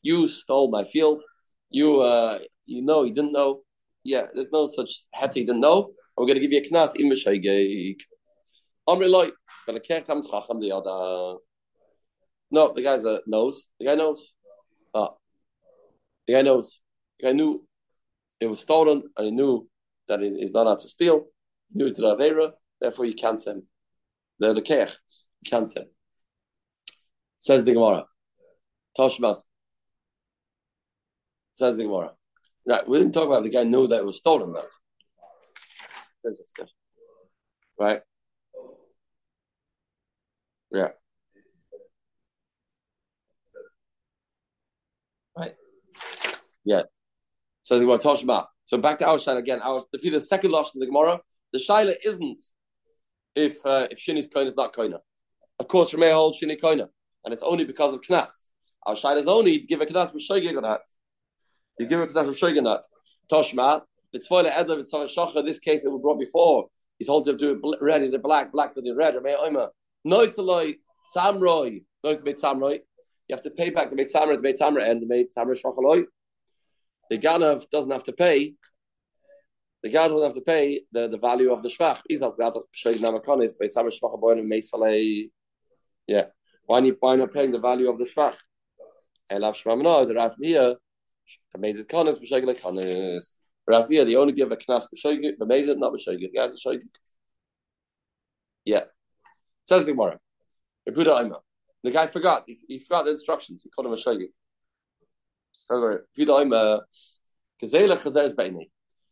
You 0.02 0.28
stole 0.28 0.70
my 0.70 0.84
field. 0.84 1.20
You 1.70 2.00
uh, 2.00 2.38
you 2.64 2.82
know 2.82 3.02
you 3.04 3.12
didn't 3.12 3.32
know. 3.32 3.62
Yeah, 4.04 4.26
there's 4.32 4.52
no 4.52 4.66
such 4.66 5.04
heti 5.14 5.44
didn't 5.46 5.60
know. 5.60 5.90
I'm 6.16 6.26
going 6.26 6.34
to 6.34 6.40
give 6.40 6.52
you 6.52 6.58
a 6.58 6.62
knas 6.62 6.98
im 6.98 7.10
shaygek. 7.10 8.00
Amri 8.88 9.10
loy. 9.10 9.30
Gonna 9.66 9.80
care 9.80 10.00
tam 10.00 10.22
chacham 10.22 10.60
the 10.60 10.72
other. 10.72 11.38
No, 12.50 12.72
the 12.72 12.82
guy's 12.82 13.04
a 13.04 13.20
knows. 13.26 13.68
The 13.78 13.86
guy 13.86 13.94
knows. 13.94 14.32
Ah, 14.94 15.10
the 16.26 16.34
guy 16.34 16.42
knows. 16.42 16.80
The 17.18 17.26
guy 17.26 17.32
knew 17.32 17.66
it 18.40 18.46
was 18.46 18.60
stolen, 18.60 19.02
and 19.16 19.24
he 19.26 19.30
knew 19.30 19.68
that 20.08 20.22
it 20.22 20.34
is 20.38 20.52
not 20.52 20.66
out 20.66 20.80
to 20.80 20.88
steal. 20.88 21.26
He 21.72 21.78
knew 21.78 21.86
it 21.86 21.96
to 21.96 22.02
the 22.02 22.16
avera. 22.16 22.52
Therefore, 22.80 23.06
you 23.06 23.14
can't 23.14 23.40
send. 23.40 23.62
The 24.38 24.52
the 24.52 24.62
kech, 24.62 24.90
you 25.42 25.50
can't 25.50 25.70
send. 25.70 25.86
Says 27.38 27.64
the 27.64 27.72
Gemara. 27.72 28.04
Toshmas. 28.98 29.44
Says 31.52 31.76
the 31.76 31.84
Gemara. 31.84 32.12
Right, 32.66 32.86
we 32.88 32.98
didn't 32.98 33.14
talk 33.14 33.26
about 33.26 33.44
the 33.44 33.50
guy 33.50 33.62
knew 33.62 33.86
that 33.88 34.00
it 34.00 34.04
was 34.04 34.18
stolen. 34.18 34.52
That. 34.52 34.64
Right. 37.78 38.00
Yeah. 40.72 40.88
Right. 45.36 45.54
Yeah. 46.66 46.82
So 47.62 47.78
the 47.78 47.84
Gemara. 47.86 48.46
So 48.64 48.76
back 48.76 48.98
to 48.98 49.06
our 49.06 49.16
shaila 49.16 49.38
again. 49.38 49.60
Our 49.62 49.84
you 50.02 50.10
the 50.10 50.20
second 50.20 50.50
loss 50.50 50.74
in 50.74 50.80
the 50.80 50.86
Gemara, 50.86 51.20
the 51.52 51.58
shaila 51.58 51.94
isn't 52.04 52.42
if 53.36 53.64
uh, 53.64 53.86
if 53.90 53.98
Shini's 53.98 54.26
coin 54.26 54.48
is 54.48 54.56
not 54.56 54.74
koina. 54.74 54.98
Of 55.60 55.68
course, 55.68 55.94
Reb 55.94 56.00
Meir 56.00 56.14
holds 56.14 56.40
Shini 56.40 56.60
koina, 56.60 56.88
and 57.24 57.32
it's 57.32 57.42
only 57.42 57.64
because 57.64 57.94
of 57.94 58.00
knas. 58.00 58.48
Our 58.84 58.94
shaila 58.94 59.18
is 59.18 59.28
only 59.28 59.60
to 59.60 59.66
give 59.66 59.80
a 59.80 59.86
knas 59.86 60.12
that. 60.12 60.80
You 61.78 61.86
give 61.86 62.00
a 62.00 62.06
knas 62.08 62.40
that. 62.40 62.82
Toshma. 63.32 63.82
The 64.12 64.18
tzvoile 64.18 64.50
edler 64.50 64.84
Sarah 64.84 65.04
Shacha. 65.04 65.44
This 65.46 65.60
case 65.60 65.84
that 65.84 65.90
we 65.90 65.98
brought 66.00 66.18
before. 66.18 66.66
He 66.98 67.04
told 67.04 67.28
him 67.28 67.38
to 67.38 67.54
do 67.54 67.60
it 67.72 67.78
red, 67.80 68.02
in 68.02 68.10
the 68.10 68.18
black, 68.18 68.50
black 68.50 68.74
to 68.74 68.80
the 68.80 68.92
red. 68.92 69.14
Reb 69.14 69.22
Meir 69.22 69.36
oima. 69.38 69.68
Noisaloi 70.04 70.76
samroi. 71.16 71.84
Nois 72.04 72.24
beit 72.24 72.40
samroi. 72.40 72.80
You 73.28 73.34
have 73.34 73.42
to 73.42 73.50
pay 73.50 73.70
back 73.70 73.90
the 73.90 73.96
samra, 73.96 74.36
the 74.36 74.42
beit 74.42 74.58
samra, 74.58 74.88
and 74.88 75.02
the 75.02 75.06
beit 75.06 75.32
samra 75.36 75.60
shachaloi. 75.60 76.04
The 77.10 77.18
ganav 77.18 77.68
doesn't 77.70 77.90
have 77.90 78.04
to 78.04 78.12
pay. 78.12 78.54
The 79.82 79.90
ganav 79.90 80.10
doesn't 80.10 80.22
have 80.22 80.34
to 80.34 80.40
pay 80.40 80.82
the, 80.92 81.08
the 81.08 81.18
value 81.18 81.52
of 81.52 81.62
the 81.62 81.68
shvach. 81.68 82.02
The. 84.78 85.30
Yeah. 86.06 86.26
Why 86.64 86.80
not, 86.80 86.96
why 87.00 87.16
not 87.16 87.32
paying 87.32 87.52
the 87.52 87.58
value 87.58 87.88
of 87.90 87.98
the 87.98 88.04
shvach? 88.04 88.36
Rav 93.68 93.88
they 93.88 94.14
only 94.14 94.32
give 94.32 94.52
a 94.52 94.56
knas 94.56 94.86
not. 95.76 95.92
The. 95.92 96.80
Yeah. 98.64 98.84
Says 99.64 99.84
the 99.84 99.92
Gemara. 99.92 100.20
The 100.86 101.90
guy 101.92 102.06
forgot. 102.06 102.44
He, 102.46 102.56
he, 102.68 102.78
forgot 102.78 103.04
the 103.06 103.12
instructions. 103.12 103.62
He 103.62 103.70
called 103.70 103.86
him 103.86 103.92
a 103.92 103.96
shogeg. 103.96 104.28
Uh, 105.68 106.78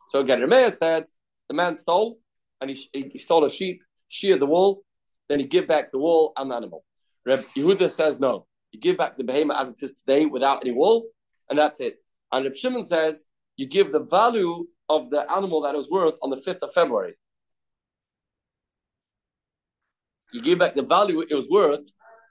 so 0.09 0.21
again, 0.21 0.41
Reb 0.41 0.49
Meir 0.49 0.71
said 0.71 1.05
the 1.49 1.55
man 1.55 1.77
stole 1.77 2.19
and 2.61 2.71
he, 2.71 2.89
he, 2.93 3.19
stole 3.19 3.45
a 3.45 3.51
sheep, 3.51 3.83
sheared 4.09 4.41
the 4.41 4.47
wool, 4.47 4.85
then 5.29 5.41
he 5.41 5.47
give 5.47 5.67
back 5.67 5.91
the 5.91 5.99
wool 5.99 6.33
and 6.37 6.51
the 6.51 6.55
animal. 6.55 6.85
Reb 7.27 7.41
Yehuda 7.57 7.91
says 7.91 8.21
no. 8.21 8.47
You 8.73 8.81
give 8.81 8.97
back 8.97 9.17
the 9.17 9.25
behemoth 9.25 9.57
as 9.57 9.71
it 9.71 9.83
is 9.83 9.93
today 9.95 10.27
without 10.27 10.65
any 10.65 10.73
wool, 10.73 11.05
and 11.49 11.59
that's 11.59 11.81
it. 11.81 11.97
And 12.33 12.45
Reb 12.45 12.55
Shimon 12.57 12.85
says 12.85 13.27
you 13.57 13.67
give 13.67 13.93
the 13.93 14.05
value 14.05 14.67
of 14.89 15.11
the 15.11 15.31
animal 15.33 15.63
that 15.63 15.75
it 15.75 15.79
was 15.79 15.89
worth 15.91 16.17
on 16.23 16.31
the 16.31 16.37
5th 16.37 16.59
of 16.59 16.73
February. 16.73 17.15
you 20.35 20.43
give 20.43 20.59
back 20.59 20.75
the 20.75 20.83
value 20.83 21.21
it 21.21 21.33
was 21.33 21.49
worth 21.49 21.87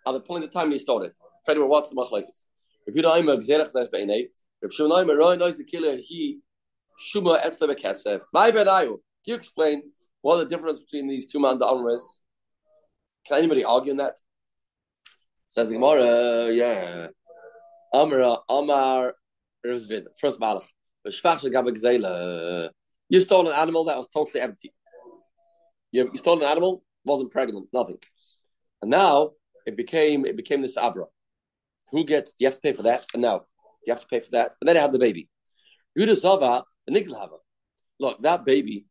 at 0.06 0.12
the 0.12 0.20
point 0.20 0.44
of 0.44 0.52
time 0.52 0.72
you 0.72 0.78
started. 0.78 1.14
Fred, 1.46 1.58
what's 1.58 1.90
the 1.90 1.96
machlekes? 1.96 2.44
Don't 2.88 3.26
know, 3.26 3.38
Gzerach 3.38 3.72
says 3.72 3.90
Beinei. 3.90 4.28
If 4.62 4.74
Shimon 4.74 5.08
Roy 5.08 5.36
knows 5.36 5.58
the 5.58 5.64
killer, 5.64 5.98
he 5.98 6.40
Shuma 7.00 7.42
Etzle 7.42 7.74
Bekesef. 7.74 8.22
My 8.34 8.52
bad, 8.52 8.68
Ayu. 8.68 8.88
Can 8.88 8.98
you 9.26 9.36
explain 9.36 9.84
what 10.22 10.38
the 10.38 10.46
difference 10.46 10.80
between 10.80 11.08
these 11.08 11.26
two 11.28 11.40
man 11.40 11.60
is? 11.90 12.20
Can 13.26 13.38
anybody 13.38 13.64
argue 13.64 13.92
on 13.92 13.98
that? 13.98 14.18
Says 15.48 15.70
the 15.70 15.76
Gemara, 15.76 16.52
yeah. 16.52 17.08
Amar 17.94 18.40
Amar 18.50 19.16
Rav 19.64 19.80
Zvid, 19.80 20.06
first 20.20 20.40
Malach. 20.40 20.66
You 23.10 23.20
stole 23.20 23.48
an 23.48 23.56
animal 23.56 23.84
that 23.86 23.98
was 23.98 24.08
totally 24.08 24.42
empty. 24.42 24.74
You, 25.92 26.10
you 26.12 26.18
stole 26.18 26.40
an 26.40 26.46
animal 26.50 26.84
wasn't 27.06 27.32
pregnant, 27.32 27.68
nothing. 27.74 27.98
And 28.82 28.92
now 28.92 29.32
it 29.66 29.78
became 29.78 30.26
it 30.26 30.36
became 30.36 30.62
this 30.62 30.78
abra. 30.78 31.06
Who 31.94 32.04
gets 32.06 32.34
you 32.40 32.48
have 32.48 32.56
to 32.56 32.62
pay 32.62 32.74
for 32.74 32.84
that, 32.84 33.06
and 33.14 33.22
now 33.22 33.46
you 33.86 33.94
have 33.94 34.02
to 34.02 34.08
pay 34.08 34.20
for 34.20 34.32
that, 34.32 34.56
and 34.60 34.68
then 34.68 34.76
I 34.76 34.82
had 34.82 34.92
the 34.92 35.00
baby. 35.00 35.30
Yudah 35.98 36.18
Zava, 36.18 36.64
the 36.88 36.94
Niglava. 36.94 37.38
Look, 38.00 38.22
that 38.24 38.44
baby 38.44 38.88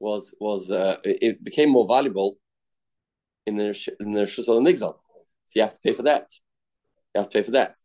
was 0.00 0.34
was 0.40 0.70
uh, 0.70 0.96
it 1.04 1.42
became 1.42 1.70
more 1.70 1.86
valuable 1.86 2.36
in 3.46 3.56
the 3.56 3.94
in 4.00 4.12
the 4.12 4.22
Shusal 4.22 4.58
and 4.58 4.66
Nigzal. 4.66 4.96
So 5.46 5.52
you 5.54 5.62
have 5.62 5.74
to 5.74 5.80
pay 5.80 5.94
for 5.94 6.02
that. 6.02 6.26
You 7.14 7.20
have 7.20 7.30
to 7.30 7.38
pay 7.38 7.42
for 7.42 7.52
that. 7.52 7.76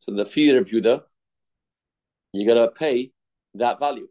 So 0.00 0.12
the 0.12 0.24
fee 0.24 0.50
of 0.50 0.66
Yudah, 0.66 1.02
you 2.32 2.46
gotta 2.46 2.70
pay 2.70 3.12
that 3.54 3.78
value. 3.78 4.08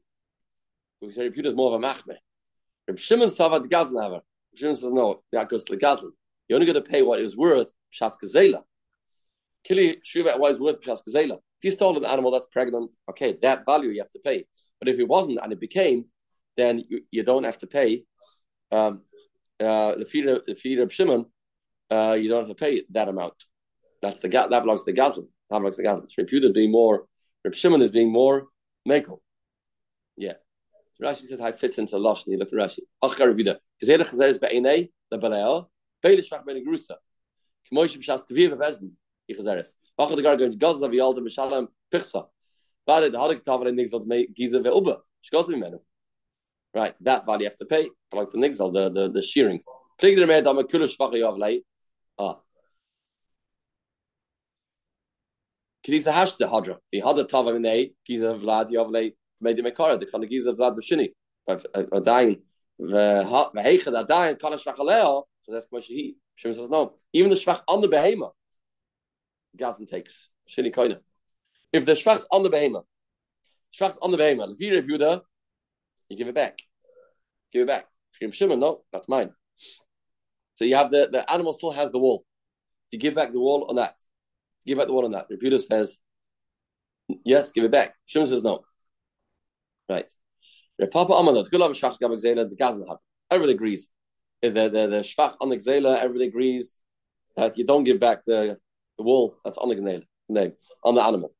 Because 1.01 1.17
Yudah 1.17 1.47
is 1.47 1.55
more 1.55 1.73
of 1.73 1.81
a 1.81 1.85
machme. 1.85 2.15
Reb 2.87 2.99
Shimon 2.99 3.29
Savad 3.29 3.65
Gazlaver. 3.67 4.21
Shimon 4.55 4.75
says, 4.75 4.91
no, 4.91 5.23
that 5.31 5.49
goes 5.49 5.63
to 5.63 5.75
the 5.75 5.81
Gazlan. 5.81 6.11
You're 6.47 6.59
only 6.59 6.71
to 6.73 6.81
pay 6.81 7.01
what 7.01 7.19
is 7.19 7.37
worth 7.37 7.71
Pshas 7.93 8.13
Gazela. 8.23 8.63
Kili 9.67 9.97
Shuvat, 10.03 10.39
what 10.39 10.51
is 10.51 10.59
worth 10.59 10.81
Pshas. 10.81 11.01
If 11.05 11.63
you 11.63 11.71
stole 11.71 11.97
an 11.97 12.05
animal 12.05 12.31
that's 12.31 12.45
pregnant, 12.51 12.95
okay, 13.09 13.37
that 13.41 13.65
value 13.65 13.89
you 13.89 13.99
have 13.99 14.11
to 14.11 14.19
pay. 14.19 14.45
But 14.79 14.87
if 14.87 14.99
it 14.99 15.07
wasn't 15.07 15.39
and 15.41 15.51
it 15.51 15.59
became, 15.59 16.05
then 16.55 16.83
you, 16.87 17.01
you 17.11 17.23
don't 17.23 17.43
have 17.43 17.57
to 17.59 17.67
pay. 17.67 18.03
Um, 18.71 19.01
uh, 19.59 19.95
the 19.95 20.05
feeder, 20.09 20.41
the 20.45 20.55
feeder 20.55 20.83
of 20.83 20.93
Shimon, 20.93 21.25
uh, 21.91 22.17
you 22.19 22.29
don't 22.29 22.47
have 22.47 22.55
to 22.55 22.55
pay 22.55 22.83
that 22.91 23.09
amount. 23.09 23.33
That's 24.01 24.19
the 24.19 24.29
that 24.29 24.49
belongs 24.49 24.83
to 24.83 24.91
the 24.91 24.99
Gazlan. 24.99 25.27
That 25.49 25.59
belongs 25.59 25.75
to 25.75 25.81
the 25.81 25.87
Gazlan. 25.87 26.09
So 26.09 26.15
Reputed 26.19 26.53
being 26.53 26.71
more, 26.71 27.05
Shimon 27.51 27.81
is 27.81 27.91
being 27.91 28.11
more 28.11 28.47
Mekel. 28.87 29.19
Yeah. 30.15 30.33
Rashi 31.01 31.25
says 31.25 31.39
how 31.39 31.47
it 31.47 31.59
fits 31.59 31.77
into 31.77 31.95
Lashon. 31.95 32.37
Look 32.37 32.49
at 32.49 32.53
Rashi. 32.53 32.79
Achar 33.03 33.33
Rebida. 33.33 33.57
Gezerah 33.83 34.05
chazeres 34.05 34.39
be'enei 34.39 34.89
lebaleo. 35.13 35.67
Beile 36.03 36.19
shvach 36.19 36.45
ben 36.45 36.63
grusa. 36.65 36.95
Kmoish 37.71 37.97
b'shas 37.97 38.21
the 41.15 41.67
pichsa. 41.93 42.27
Vale 42.87 43.09
the 43.11 43.17
hadik 43.17 43.43
tavar 43.43 43.67
in 43.67 43.75
nigzal 43.75 44.03
giza 44.33 44.59
mimenu. 44.59 45.79
Right, 46.73 46.95
that 47.01 47.25
value 47.25 47.43
you 47.43 47.49
have 47.49 47.55
to 47.57 47.65
pay. 47.65 47.89
Like 48.11 48.29
the 48.29 48.37
nigzal, 48.37 48.73
the 48.73 48.89
the 48.89 49.09
the 49.11 49.21
shearings. 49.21 49.65
Der 49.99 50.25
med 50.25 50.47
am 50.47 50.57
kula 50.57 50.87
shvach 50.87 51.13
yavlei. 51.13 51.63
Ah. 52.17 52.39
Kiliza 55.85 56.11
hashte 56.11 56.49
hadra. 56.49 56.77
The 56.91 57.01
hadra 57.01 57.27
tavar 57.27 57.59
nei 57.59 57.91
giza 58.05 58.33
vlad 58.35 58.69
yavlei 58.71 59.13
made 59.41 59.57
the 59.57 59.63
mekara 59.63 59.99
the 59.99 60.05
kind 60.05 60.23
of 60.23 60.29
giza 60.29 60.53
vlad 60.53 60.75
that 62.79 64.07
dain 64.07 64.35
kana 64.37 64.57
shvachaleo. 64.57 65.23
So 65.43 65.51
that's 65.51 65.67
what 65.69 65.83
he. 65.83 66.15
Shimon 66.35 66.55
says 66.55 66.69
no. 66.69 66.93
Even 67.11 67.29
the 67.29 67.35
shvach 67.35 67.61
on 67.67 67.81
the 67.81 67.87
behema, 67.87 68.31
Gazman 69.57 69.89
takes 69.89 70.29
shini 70.47 70.73
koina. 70.73 70.99
If 71.71 71.85
the 71.85 71.93
shvach's 71.93 72.25
on 72.31 72.43
the 72.43 72.49
behema, 72.49 72.83
shvach's 73.73 73.97
on 74.01 74.11
the 74.11 74.17
behema, 74.17 74.47
levira 74.47 74.81
Yehuda, 74.85 75.21
you 76.09 76.17
give 76.17 76.27
it 76.27 76.35
back. 76.35 76.59
Give 77.51 77.63
it 77.63 77.67
back. 77.67 77.85
Shimon, 78.31 78.59
no, 78.59 78.81
that's 78.91 79.07
mine. 79.07 79.31
So 80.55 80.65
you 80.65 80.75
have 80.75 80.91
the 80.91 81.09
the 81.11 81.31
animal 81.31 81.53
still 81.53 81.71
has 81.71 81.91
the 81.91 81.99
wool. 81.99 82.25
You 82.91 82.99
give 82.99 83.15
back 83.15 83.31
the 83.31 83.39
wall 83.39 83.67
on 83.69 83.75
that. 83.75 83.95
Give 84.65 84.77
back 84.77 84.87
the 84.87 84.93
wall 84.93 85.05
on 85.05 85.11
that. 85.11 85.27
Reb 85.29 85.39
Yehuda 85.39 85.61
says, 85.61 85.99
yes, 87.23 87.51
give 87.51 87.63
it 87.63 87.71
back. 87.71 87.93
Shimon 88.07 88.27
says 88.27 88.43
no. 88.43 88.63
Right. 89.87 90.11
Papa 90.91 91.13
Amalot, 91.13 91.49
Gulav 91.49 91.71
Shach 91.71 91.97
Gabak 91.99 92.23
Zela, 92.23 92.49
the 92.49 92.55
Gazan 92.55 92.85
Everybody 93.29 93.53
agrees. 93.53 93.89
The, 94.41 94.49
the, 94.49 94.69
the 94.69 95.03
Shvach 95.03 95.35
on 95.41 95.49
the 95.49 95.57
Gzela, 95.57 95.97
everybody 95.97 96.27
agrees 96.27 96.79
that 97.35 97.57
you 97.57 97.65
don't 97.65 97.83
give 97.83 97.99
back 97.99 98.19
the, 98.25 98.57
the 98.99 99.03
wool 99.03 99.37
that's 99.43 99.57
on 99.57 99.69
the 99.69 99.75
name 99.75 100.03
on 100.83 100.95
the 100.95 101.03
animal. 101.03 101.33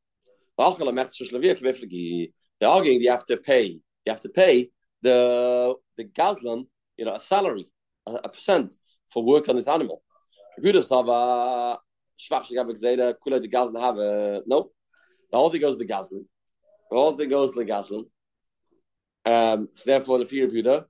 They're 2.59 2.69
arguing 2.69 3.01
you 3.01 3.11
have 3.11 3.25
to 3.25 3.37
pay. 3.37 3.65
You 4.05 4.11
have 4.13 4.21
to 4.21 4.29
pay 4.29 4.69
the 5.03 5.75
the 5.97 6.05
gazlan, 6.05 6.65
you 6.97 7.05
know, 7.05 7.13
a 7.13 7.19
salary, 7.19 7.69
a, 8.07 8.13
a 8.13 8.29
percent 8.29 8.75
for 9.11 9.23
work 9.23 9.47
on 9.49 9.57
this 9.57 9.67
animal. 9.67 10.01
No, 10.57 10.71
the 15.31 15.37
whole 15.37 15.49
thing 15.49 15.61
goes 15.61 15.75
to 15.75 15.85
the 15.85 15.93
gazlan. 15.93 16.25
The 16.89 16.97
whole 16.97 17.15
thing 17.15 17.29
goes 17.29 17.51
to 17.53 17.59
the 17.63 17.71
gazlan. 17.71 18.05
Um, 19.25 19.69
so 19.73 19.83
therefore, 19.85 20.17
the 20.17 20.25
fear 20.25 20.45
of 20.45 20.53
Buddha, 20.53 20.85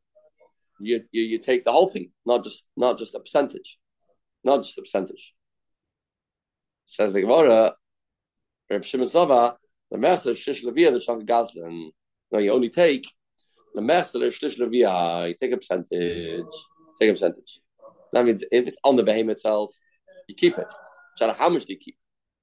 you, 0.80 1.02
you 1.12 1.24
you 1.24 1.40
take 1.40 1.66
the 1.66 1.72
whole 1.72 1.90
thing, 1.90 2.12
not 2.26 2.44
just 2.44 2.66
not 2.78 2.98
just 2.98 3.16
a 3.16 3.20
percentage, 3.20 3.80
not 4.44 4.64
just 4.64 4.78
a 4.78 4.82
percentage. 4.82 5.36
Says 6.90 7.14
the 7.14 7.22
Gemara, 7.22 7.76
Reb 8.68 8.84
Shimon 8.84 9.06
Sava, 9.06 9.56
the 9.92 9.98
master 10.00 10.34
shish 10.34 10.66
levia 10.66 10.92
the 10.92 10.98
shach 10.98 11.24
gazlan. 11.24 11.92
No, 12.32 12.40
you 12.40 12.52
only 12.52 12.70
take 12.70 13.06
the 13.76 13.82
master 13.82 14.32
shish 14.32 14.58
levia. 14.58 15.28
You 15.28 15.36
take 15.40 15.52
a 15.52 15.58
percentage. 15.58 16.46
Take 17.00 17.12
a 17.12 17.14
percentage. 17.14 17.60
That 18.12 18.26
means 18.26 18.44
if 18.52 18.68
it's 18.68 18.78
on 18.84 18.96
the 18.96 19.04
behemoth 19.04 19.34
itself, 19.34 19.72
you 20.28 20.34
keep 20.34 20.58
it. 20.58 20.66
How 21.20 21.50
much 21.50 21.66
do 21.66 21.74
you 21.74 21.80
keep? 21.80 21.96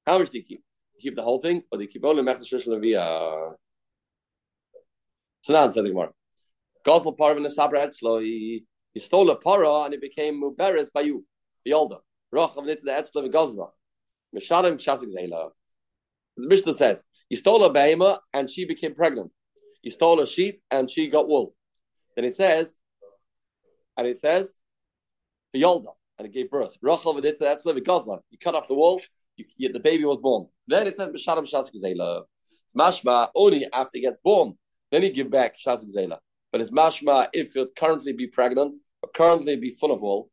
How 0.07 0.17
much 0.17 0.31
do 0.31 0.39
you 0.39 0.45
keep? 0.45 0.63
You 0.95 1.11
keep 1.11 1.17
the 1.17 1.23
whole 1.23 1.39
thing, 1.39 1.63
or 1.73 1.79
do 1.79 1.83
you 1.83 1.89
keep 1.89 2.05
only 2.05 2.23
master 2.23 2.45
shish 2.45 2.67
levia? 2.67 3.53
So 5.41 5.55
now 5.55 5.69
said 5.71 5.87
the 5.87 5.91
Gemara. 5.91 6.13
Gosel 6.87 7.19
parva 7.19 7.41
nesabra 7.41 7.85
etzlo. 7.85 8.23
he 8.23 8.65
stole 8.99 9.29
a 9.31 9.37
para 9.37 9.87
and 9.87 9.95
it 9.95 10.01
became 10.01 10.41
muberes 10.41 10.93
by 10.95 11.01
you, 11.01 11.27
the 11.65 11.73
older. 11.73 11.99
Roch 12.31 12.57
of 12.57 12.65
nit 12.65 12.85
the 12.85 12.93
etzlo 12.93 13.29
v'gosla. 13.29 13.71
Mishalim 14.35 14.75
shasik 14.75 15.15
zela. 15.15 15.51
The 16.37 16.47
Mishnah 16.49 16.75
says 16.75 17.05
you 17.29 17.37
stole 17.37 17.65
a 17.65 17.73
behemoth 17.73 18.19
and 18.33 18.49
she 18.49 18.65
became 18.65 18.95
pregnant. 18.95 19.33
You 19.83 19.91
stole 19.91 20.21
a 20.21 20.27
sheep 20.27 20.63
and 20.71 20.91
she 20.91 21.09
got 21.09 21.29
wool. 21.29 21.55
Then 22.15 22.25
it 22.25 22.35
says, 22.35 22.77
and 23.97 24.07
it 24.07 24.19
says, 24.19 24.57
Yolda, 25.55 25.93
and 26.19 26.27
it 26.27 26.33
gave 26.33 26.51
birth. 26.51 26.77
Rachel 26.83 27.15
v'dit 27.15 27.65
living 27.65 27.85
gosla. 27.85 28.21
You 28.31 28.39
cut 28.39 28.55
off 28.55 28.69
the 28.69 28.75
wool, 28.75 29.01
you, 29.37 29.45
you, 29.57 29.73
the 29.73 29.81
baby 29.81 30.05
was 30.05 30.19
born. 30.23 30.49
Then 30.67 30.87
it 30.87 30.97
says 30.97 31.09
b'shadim 31.09 31.51
shas 31.51 31.71
gzela. 31.75 32.25
It's 32.65 32.75
mashma 32.75 33.29
only 33.35 33.67
after 33.73 33.93
he 33.95 34.01
gets 34.03 34.19
born, 34.23 34.55
then 34.91 35.03
he 35.03 35.11
give 35.11 35.31
back 35.31 35.57
shas 35.57 35.85
gzela. 35.85 36.19
But 36.53 36.61
it's 36.61 36.71
mashma 36.71 37.29
if 37.33 37.57
it 37.57 37.69
currently 37.79 38.13
be 38.13 38.27
pregnant 38.27 38.75
or 39.03 39.11
currently 39.15 39.57
be 39.57 39.71
full 39.71 39.93
of 39.93 40.03
wool, 40.03 40.31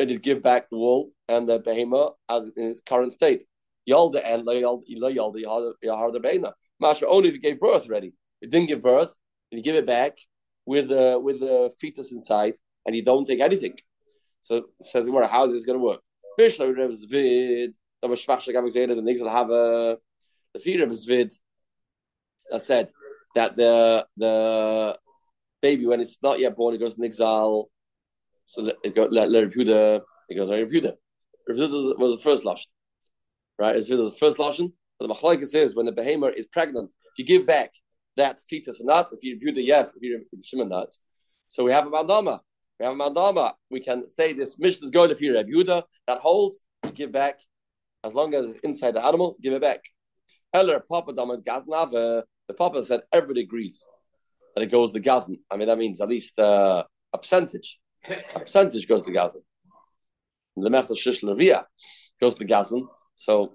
then 0.00 0.08
you 0.08 0.18
give 0.18 0.42
back 0.42 0.70
the 0.70 0.78
wool 0.78 1.10
and 1.28 1.46
the 1.46 1.58
behemoth 1.58 2.14
as 2.26 2.44
in 2.56 2.70
its 2.70 2.80
current 2.80 3.12
state. 3.12 3.44
Yolda 3.86 4.22
and 4.24 4.46
lo 4.46 4.54
yolda 4.54 5.74
yolda 5.84 6.22
beina. 6.24 6.52
Mashma 6.82 7.04
only 7.06 7.28
if 7.28 7.34
he 7.34 7.40
gave 7.40 7.60
birth 7.60 7.86
already. 7.86 8.14
It 8.40 8.50
didn't 8.50 8.68
give 8.68 8.80
birth, 8.80 9.14
and 9.52 9.58
you 9.58 9.62
give 9.62 9.76
it 9.76 9.86
back 9.86 10.16
with 10.64 10.88
the 10.88 11.20
with 11.22 11.40
the 11.40 11.70
fetus 11.78 12.12
inside, 12.12 12.54
and 12.86 12.96
you 12.96 13.04
don't 13.04 13.26
take 13.26 13.40
anything. 13.40 13.74
So 14.40 14.68
says 14.80 15.04
the 15.04 15.28
how 15.30 15.44
is 15.44 15.52
this 15.52 15.66
going 15.66 15.78
to 15.78 15.84
work? 15.84 16.00
Bishla 16.38 16.74
Rev's 16.74 17.04
vid. 17.04 17.74
Shvach 18.02 18.40
Shagam 18.40 18.72
Xena. 18.74 18.94
The 18.94 19.02
niggas 19.02 19.20
will 19.20 19.28
have 19.28 19.50
a 19.50 19.98
the 20.54 20.60
fear 20.60 20.82
of 20.82 20.96
vid. 21.06 21.34
I 22.50 22.56
said 22.56 22.90
that 23.34 23.54
the 23.54 24.06
the 24.16 24.98
baby 25.60 25.84
when 25.84 26.00
it's 26.00 26.16
not 26.22 26.40
yet 26.40 26.56
born, 26.56 26.74
it 26.74 26.78
goes 26.78 26.94
nixal. 26.94 27.66
So 28.50 28.68
it 28.82 28.96
goes 28.96 29.10
let 29.12 29.30
Reb 29.30 29.52
Yehuda. 29.52 30.00
It 30.28 30.34
goes 30.34 30.50
Reb 30.50 30.72
Yehuda. 30.72 30.94
Repuda 31.48 31.96
was 31.96 32.16
the 32.16 32.20
first 32.20 32.42
lashon, 32.42 32.66
right? 33.60 33.76
It's 33.76 33.86
the 33.86 34.10
first 34.18 34.38
lashon. 34.38 34.72
But 34.98 35.06
the 35.06 35.14
machlokes 35.14 35.46
says 35.46 35.76
when 35.76 35.86
the 35.86 35.92
behemoth 35.92 36.34
is 36.34 36.46
pregnant, 36.46 36.90
if 37.12 37.18
you 37.20 37.24
give 37.24 37.46
back 37.46 37.70
that 38.16 38.40
fetus 38.48 38.80
or 38.80 38.86
not, 38.86 39.08
if 39.12 39.22
you 39.22 39.38
Reb 39.40 39.54
Yehuda, 39.54 39.64
yes, 39.64 39.92
if 39.94 40.02
you 40.02 40.26
Shimon 40.42 40.68
not. 40.68 40.88
So 41.46 41.62
we 41.62 41.70
have 41.70 41.86
a 41.86 41.90
mandama. 41.90 42.40
We 42.80 42.86
have 42.86 42.94
a 42.94 42.98
mandama. 42.98 43.52
We 43.70 43.78
can 43.78 44.10
say 44.10 44.32
this 44.32 44.58
mission 44.58 44.82
is 44.82 44.90
going 44.90 45.10
to 45.10 45.14
fear 45.14 45.32
Reb 45.34 45.46
that 46.08 46.18
holds. 46.18 46.64
You 46.82 46.90
give 46.90 47.12
back 47.12 47.38
as 48.02 48.14
long 48.14 48.34
as 48.34 48.46
it's 48.46 48.58
inside 48.64 48.96
the 48.96 49.04
animal. 49.04 49.36
Give 49.40 49.52
it 49.52 49.62
back. 49.62 49.84
Eller 50.52 50.80
Papa 50.80 51.12
Daman 51.12 51.42
Gaznav. 51.42 51.92
The 51.92 52.54
Papa 52.58 52.84
said 52.84 53.02
everybody 53.12 53.42
agrees 53.42 53.84
that 54.56 54.62
it 54.62 54.72
goes 54.72 54.90
to 54.90 54.98
Gazn. 54.98 55.38
I 55.48 55.56
mean 55.56 55.68
that 55.68 55.78
means 55.78 56.00
at 56.00 56.08
least 56.08 56.36
uh, 56.36 56.82
a 57.12 57.18
percentage. 57.18 57.78
A 58.08 58.40
percentage 58.40 58.88
goes 58.88 59.04
to 59.04 59.12
Gazn. 59.12 59.42
The 60.56 60.70
method 60.70 60.96
Shish 60.96 61.22
Levia 61.22 61.64
goes 62.20 62.36
to 62.36 62.44
Gazn. 62.44 62.86
So 63.14 63.54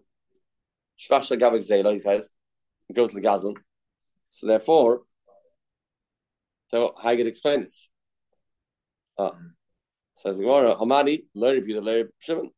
Shvach 0.99 1.37
Gavik 1.37 1.67
Zela, 1.67 1.93
he 1.93 1.99
says, 1.99 2.31
goes 2.93 3.11
to 3.13 3.21
Gazn. 3.21 3.53
So 4.29 4.47
therefore, 4.47 5.01
so 6.67 6.93
how 7.01 7.11
you 7.11 7.25
explain 7.25 7.61
this? 7.61 7.89
Uh, 9.17 9.31
says 10.17 10.37
the 10.37 10.43
Gemara, 10.43 10.75
Hamani, 10.75 11.23
if 11.33 11.67
you 11.67 11.81
learn 11.81 12.09
Shimon. 12.19 12.49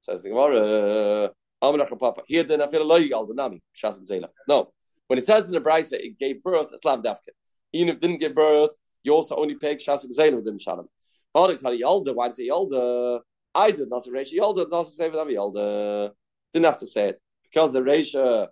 Says 0.00 0.22
the 0.22 0.30
Gemara, 0.30 1.30
Amalach 1.62 1.98
Papa. 1.98 2.22
Here 2.26 2.42
then 2.42 2.60
I 2.60 2.66
feel 2.66 2.84
loy 2.84 3.08
al 3.14 3.26
the 3.26 3.34
nami 3.34 3.62
shas 3.80 3.98
zela. 4.08 4.28
No, 4.48 4.72
when 5.06 5.18
it 5.18 5.24
says 5.24 5.44
in 5.44 5.52
the 5.52 5.60
Brisa 5.60 5.92
it 5.92 6.18
gave 6.18 6.42
birth, 6.42 6.70
it's 6.72 6.84
lav 6.84 7.02
dafka. 7.02 7.30
Even 7.72 7.90
if 7.90 7.94
it 7.96 8.00
didn't 8.00 8.18
give 8.18 8.34
birth, 8.34 8.76
you 9.02 9.12
also 9.12 9.36
only 9.36 9.54
pay 9.54 9.76
shas 9.76 10.06
zela 10.06 10.36
with 10.36 10.44
them 10.44 10.58
shalom. 10.58 10.88
Father 11.32 11.56
tell 11.56 11.72
Yalda, 11.76 12.14
why 12.14 12.28
did 12.28 12.36
say 12.36 12.48
Yalda? 12.48 13.20
I 13.54 13.70
did 13.70 13.88
not 13.88 14.04
say 14.04 14.10
Reisha 14.10 14.34
Yalda, 14.34 14.70
not 14.70 14.86
say 14.86 15.08
with 15.08 15.18
Yalda. 15.18 16.10
Didn't 16.52 16.66
have 16.66 16.78
to 16.78 16.86
say 16.86 17.08
it 17.10 17.22
because 17.44 17.72
the 17.72 17.80
Reisha 17.80 18.48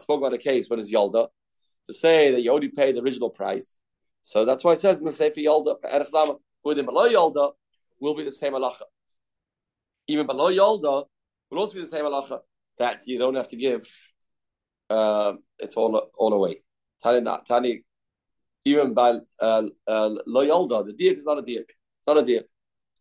spoke 0.00 0.18
about 0.18 0.34
a 0.34 0.38
case 0.38 0.68
when 0.68 0.78
it's 0.78 0.92
Yalda 0.92 1.28
to 1.86 1.92
say 1.94 2.30
that 2.32 2.42
you 2.42 2.52
only 2.52 2.68
pay 2.68 2.92
the 2.92 3.02
original 3.02 3.30
price 3.30 3.76
so 4.24 4.46
that's 4.46 4.64
why 4.64 4.72
it 4.72 4.80
says 4.80 4.98
in 4.98 5.04
the 5.04 5.12
Sefer 5.12 5.40
Yolda, 5.40 5.76
Erech 5.84 6.08
with 6.64 6.78
him 6.78 6.86
below 6.86 7.06
Yolda 7.06 7.52
will 8.00 8.14
be 8.14 8.24
the 8.24 8.32
same 8.32 8.54
halacha. 8.54 8.84
Even 10.08 10.26
below 10.26 10.50
Yolda 10.50 11.04
will 11.50 11.58
also 11.58 11.74
be 11.74 11.82
the 11.82 11.86
same 11.86 12.06
halacha 12.06 12.40
that 12.78 13.06
you 13.06 13.18
don't 13.18 13.34
have 13.34 13.48
to 13.48 13.56
give 13.56 13.86
uh, 14.88 15.34
it 15.58 15.74
all 15.76 16.08
all 16.16 16.32
away. 16.32 16.62
Tani, 17.02 17.20
Tani, 17.46 17.84
even 18.64 18.94
by 18.94 19.14
uh, 19.40 19.62
uh, 19.86 20.10
lo 20.26 20.66
the 20.82 20.92
diak 20.92 21.18
is 21.18 21.24
not 21.24 21.38
a 21.38 21.42
diak. 21.42 21.68
It's 21.68 22.06
not 22.06 22.18
a 22.18 22.22
diak. 22.22 22.44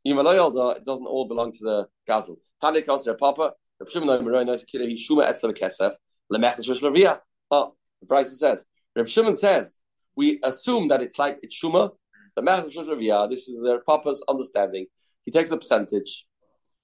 Even 0.05 0.25
lo 0.25 0.33
Yolda, 0.33 0.77
it 0.77 0.85
doesn't 0.85 1.05
all 1.05 1.27
belong 1.27 1.51
to 1.51 1.59
the 1.61 1.87
gazelle. 2.07 2.37
Tani 2.61 2.81
calls 2.81 3.05
their 3.05 3.15
papa. 3.15 3.53
The 3.79 3.89
Shimon 3.89 4.23
Meroy 4.23 4.45
knows 4.45 4.63
kid 4.63 4.81
he 4.81 4.95
shuma 4.95 5.29
etzla 5.29 5.57
kesef 5.57 5.93
lemech 6.31 6.57
shlosh 6.59 7.19
Oh, 7.51 7.75
the 8.01 8.07
price 8.07 8.37
says. 8.39 8.65
Reb 8.95 9.07
Shimon 9.07 9.35
says 9.35 9.81
we 10.15 10.39
assume 10.43 10.87
that 10.89 11.01
it's 11.01 11.17
like 11.17 11.39
it's 11.41 11.59
Shuma. 11.59 11.91
The 12.35 12.41
Mechel 12.41 13.29
this 13.29 13.47
is 13.47 13.61
their 13.63 13.79
papa's 13.79 14.23
understanding. 14.27 14.87
He 15.25 15.31
takes 15.31 15.51
a 15.51 15.57
percentage. 15.57 16.25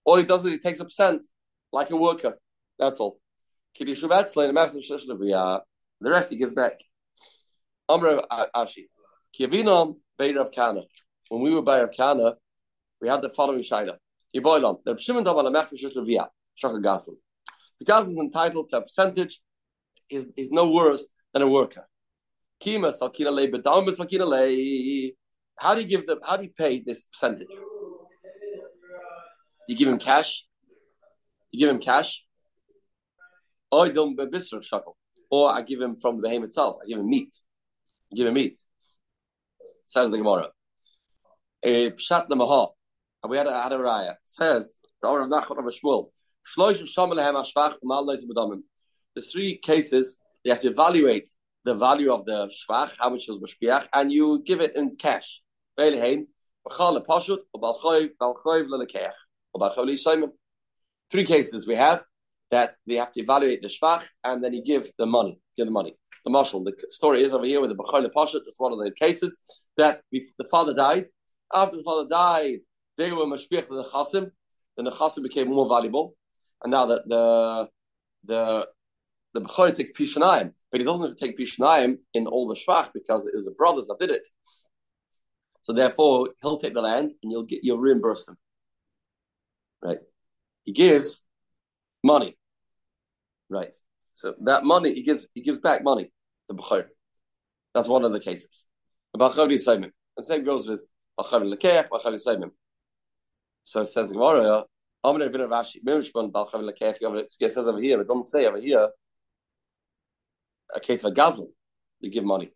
All 0.06 0.18
he 0.18 0.24
does 0.24 0.46
is 0.46 0.52
he 0.52 0.60
takes 0.60 0.80
a 0.80 0.86
percent, 0.86 1.26
like 1.72 1.90
a 1.90 1.96
worker. 1.96 2.38
That's 2.78 3.00
all. 3.00 3.20
The 3.78 3.86
rest 6.02 6.30
he 6.30 6.38
gives 6.38 6.54
back. 6.54 6.80
Amr 7.90 8.22
Ashi. 8.56 8.86
Kiavinom 9.38 9.96
Beir 10.18 10.40
of 10.40 10.52
Kana. 10.52 10.82
When 11.30 11.42
we 11.42 11.54
were 11.54 11.62
by 11.62 11.82
Rav 11.82 11.92
Kana, 11.96 12.36
we 13.02 13.10
had 13.10 13.22
the 13.22 13.30
following 13.30 13.62
shaila. 13.62 13.98
Yiboilon. 14.36 14.80
The 14.86 14.98
Shimon 14.98 15.24
Dom 15.24 15.38
on 15.38 15.52
the. 15.52 15.60
Shachar 15.60 16.84
Gaslam. 16.84 17.16
The 17.80 17.86
Gaslam 17.86 18.12
is 18.12 18.18
entitled 18.18 18.70
to 18.70 18.78
a 18.78 18.82
percentage. 18.82 19.42
Is, 20.10 20.26
is 20.38 20.50
no 20.52 20.70
worse 20.70 21.08
than 21.34 21.42
a 21.44 21.48
worker. 21.48 21.88
Kima 22.64 22.92
salkina 22.92 23.32
le 23.32 23.48
bedamas 23.48 23.98
salkina 23.98 24.28
le. 24.28 25.12
How 25.58 25.76
do 25.76 25.82
you 25.82 25.88
give 25.88 26.08
them? 26.08 26.20
How 26.24 26.38
do 26.38 26.44
you 26.44 26.52
pay 26.58 26.80
this 26.80 27.06
percentage? 27.06 27.48
Do 27.48 27.58
you 29.68 29.76
give 29.76 29.88
him 29.88 30.00
cash? 30.00 30.46
Do 31.52 31.60
you 31.60 31.66
give 31.66 31.76
him 31.76 31.80
cash? 31.82 32.24
Or 33.72 33.86
I 35.52 35.62
give 35.62 35.80
him 35.80 35.96
from 35.96 36.16
the 36.18 36.22
behemoth 36.24 36.48
itself. 36.48 36.78
I 36.84 36.88
give 36.88 37.00
him 37.00 37.08
meat. 37.08 37.36
Give 38.16 38.28
him 38.28 38.34
meat. 38.34 38.58
Says 39.86 40.12
the 40.12 40.18
Gemara. 40.18 40.50
A 41.64 41.92
Pshat 41.92 42.30
the 42.30 42.36
Maha. 42.36 42.68
And 43.24 43.30
We 43.30 43.38
had 43.38 43.48
a, 43.48 43.62
had 43.62 43.74
a 43.74 43.78
raya. 43.78 44.16
Says 44.24 44.80
the 49.16 49.22
three 49.22 49.58
cases 49.58 50.18
they 50.44 50.50
have 50.50 50.60
to 50.62 50.70
evaluate 50.70 51.30
the 51.66 51.76
value 51.76 52.14
of 52.14 52.26
the 52.26 52.50
shvach, 52.50 52.94
how 52.98 53.10
much 53.10 53.30
is 53.30 53.38
mashpiach, 53.38 53.88
and 53.94 54.12
you 54.12 54.42
give 54.46 54.60
it 54.62 54.76
in 54.76 54.96
cash. 54.96 55.44
Three 55.78 56.26
cases 61.24 61.68
we 61.68 61.76
have 61.76 62.04
that 62.52 62.76
we 62.88 62.96
have 62.96 63.12
to 63.12 63.22
evaluate 63.22 63.62
the 63.62 63.68
shvach 63.68 64.08
and 64.24 64.44
then 64.44 64.54
you 64.54 64.64
give 64.64 64.92
the 64.98 65.06
money. 65.06 65.40
Give 65.56 65.68
the 65.68 65.72
money. 65.72 65.96
The 66.26 66.32
marshal. 66.32 66.64
The 66.64 66.74
story 66.90 67.24
is 67.24 67.34
over 67.34 67.46
here 67.46 67.62
with 67.62 67.70
the 67.70 67.76
b'chol 67.76 68.08
pashut. 68.16 68.42
It's 68.48 68.60
one 68.60 68.74
of 68.74 68.80
the 68.80 68.92
cases 68.92 69.40
that 69.78 70.02
the 70.12 70.48
father 70.52 70.74
died. 70.74 71.06
After 71.54 71.78
the 71.78 71.84
father 71.84 72.08
died, 72.10 72.60
they 72.98 73.12
were 73.12 73.26
mashpiach 73.26 73.68
to 73.68 73.76
the 73.76 73.86
chasim. 73.86 74.32
Then 74.76 74.86
the 74.86 74.92
nechasa 74.92 75.22
became 75.22 75.50
more 75.50 75.68
valuable, 75.68 76.16
and 76.64 76.72
now 76.72 76.86
that 76.86 77.08
the 77.08 77.68
the 78.26 78.68
the 79.34 79.42
Bechor 79.42 79.76
takes 79.76 79.92
Pishanayim, 79.92 80.54
but 80.72 80.80
he 80.80 80.86
doesn't 80.86 81.18
take 81.18 81.38
Pishanayim 81.38 81.98
in 82.14 82.28
all 82.28 82.48
the 82.48 82.56
Shvach 82.56 82.90
because 82.94 83.28
it 83.28 83.36
was 83.36 83.46
the 83.46 83.52
brothers 83.52 83.88
that 83.88 84.00
did 84.00 84.10
it. 84.10 84.28
So 85.62 85.74
therefore, 85.74 86.30
he'll 86.42 86.58
take 86.58 86.74
the 86.74 86.82
land 86.82 87.12
and 87.22 87.32
you'll 87.32 87.44
get 87.44 87.60
you'll 87.64 87.80
reimburse 87.80 88.28
him. 88.28 88.38
Right? 89.84 90.00
He 90.64 90.72
gives 90.72 91.22
money. 92.04 92.38
Right. 93.50 93.76
So 94.20 94.36
that 94.42 94.66
money 94.66 94.94
he 94.94 95.02
gives 95.02 95.30
he 95.34 95.42
gives 95.42 95.60
back 95.60 95.82
money, 95.82 96.12
the 96.50 96.54
Bechor. 96.54 96.88
That's 97.74 97.88
one 97.88 98.04
of 98.04 98.12
the 98.12 98.20
cases. 98.20 98.66
The 99.14 99.20
Bachar 99.20 99.58
Simon. 99.58 99.94
The 100.18 100.24
same 100.24 100.44
goes 100.44 100.68
with 100.68 100.86
Bachar 101.18 101.42
Lekech, 101.42 101.88
Bachar 101.88 102.20
Simon. 102.20 102.52
So 103.64 103.80
it 103.84 103.86
says 103.86 104.12
Gemara, 104.12 104.66
Amr 105.06 105.30
Vin 105.30 105.48
Rashi, 105.48 105.82
Mirishbon 105.82 106.34
Bachar 106.34 106.70
Lekech, 106.70 106.98
it 107.40 107.52
says 107.54 107.66
over 107.66 107.80
here, 107.80 107.98
but 107.98 108.10
don't 108.10 108.28
say 108.28 108.46
over 108.46 108.60
here 108.60 108.90
a 110.76 110.82
case 110.82 111.06
of 111.06 111.14
a 111.14 111.16
gazlan, 111.16 111.48
you 112.02 112.12
give 112.12 112.26
money. 112.26 112.52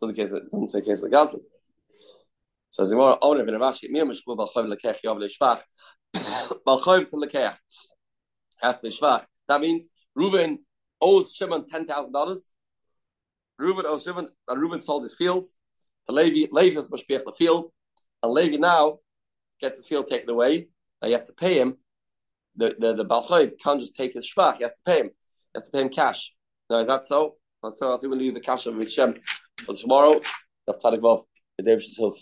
So 0.00 0.06
the 0.06 0.14
case 0.14 0.32
it 0.32 0.50
doesn't 0.50 0.68
say 0.68 0.80
case 0.80 1.02
of 1.02 1.12
a 1.12 1.14
gazlan. 1.14 1.42
So 2.70 2.86
the 2.86 2.96
more 2.96 3.18
owner 3.20 3.42
of 3.42 3.48
Rashi, 3.48 3.90
mir 3.90 4.06
mishku 4.06 4.28
balchov 4.28 4.74
lekech 4.74 5.02
yav 5.04 5.18
leshvach, 5.22 5.60
balchov 6.66 7.10
to 7.10 7.16
lekech 7.16 7.56
has 8.62 8.80
leshvach. 8.80 9.26
That 9.48 9.60
means 9.60 9.90
Reuven 10.16 10.60
owes 11.04 11.34
Shimon 11.34 11.68
ten 11.68 11.86
thousand 11.86 12.12
dollars. 12.12 12.50
Reuven 13.60 13.84
oh, 13.84 13.94
owes 13.94 14.04
Shimon, 14.04 14.28
and 14.48 14.58
uh, 14.58 14.60
Reuven 14.60 14.82
sold 14.82 15.02
his 15.04 15.14
fields. 15.14 15.54
The 16.06 16.14
Levi, 16.14 16.48
Levi 16.50 16.78
is 16.78 16.88
mashpiach 16.88 17.24
the 17.24 17.32
field, 17.32 17.70
and 18.22 18.32
Levi 18.32 18.56
now 18.56 18.98
gets 19.60 19.78
the 19.78 19.84
field 19.84 20.08
taken 20.08 20.28
away. 20.30 20.68
Now 21.00 21.08
you 21.08 21.14
have 21.14 21.26
to 21.26 21.32
pay 21.32 21.54
him. 21.60 21.76
The 22.56 22.74
the 22.78 22.94
the 22.94 23.56
can't 23.62 23.80
just 23.80 23.94
take 23.94 24.14
his 24.14 24.26
shvach. 24.30 24.58
You 24.58 24.66
have 24.66 24.74
to 24.74 24.84
pay 24.86 25.00
him. 25.00 25.06
You 25.06 25.56
have 25.56 25.64
to 25.64 25.70
pay 25.70 25.82
him 25.82 25.88
cash. 25.88 26.32
Now 26.70 26.78
is 26.78 26.86
that 26.86 27.06
so? 27.06 27.36
That's 27.62 27.78
so 27.78 27.94
I 27.94 27.98
think 27.98 28.10
we'll 28.10 28.18
leave 28.18 28.34
the 28.34 28.40
cash 28.40 28.66
of 28.66 28.76
Hashem 28.76 29.14
for 29.64 29.74
tomorrow. 29.74 30.20
The. 30.66 32.12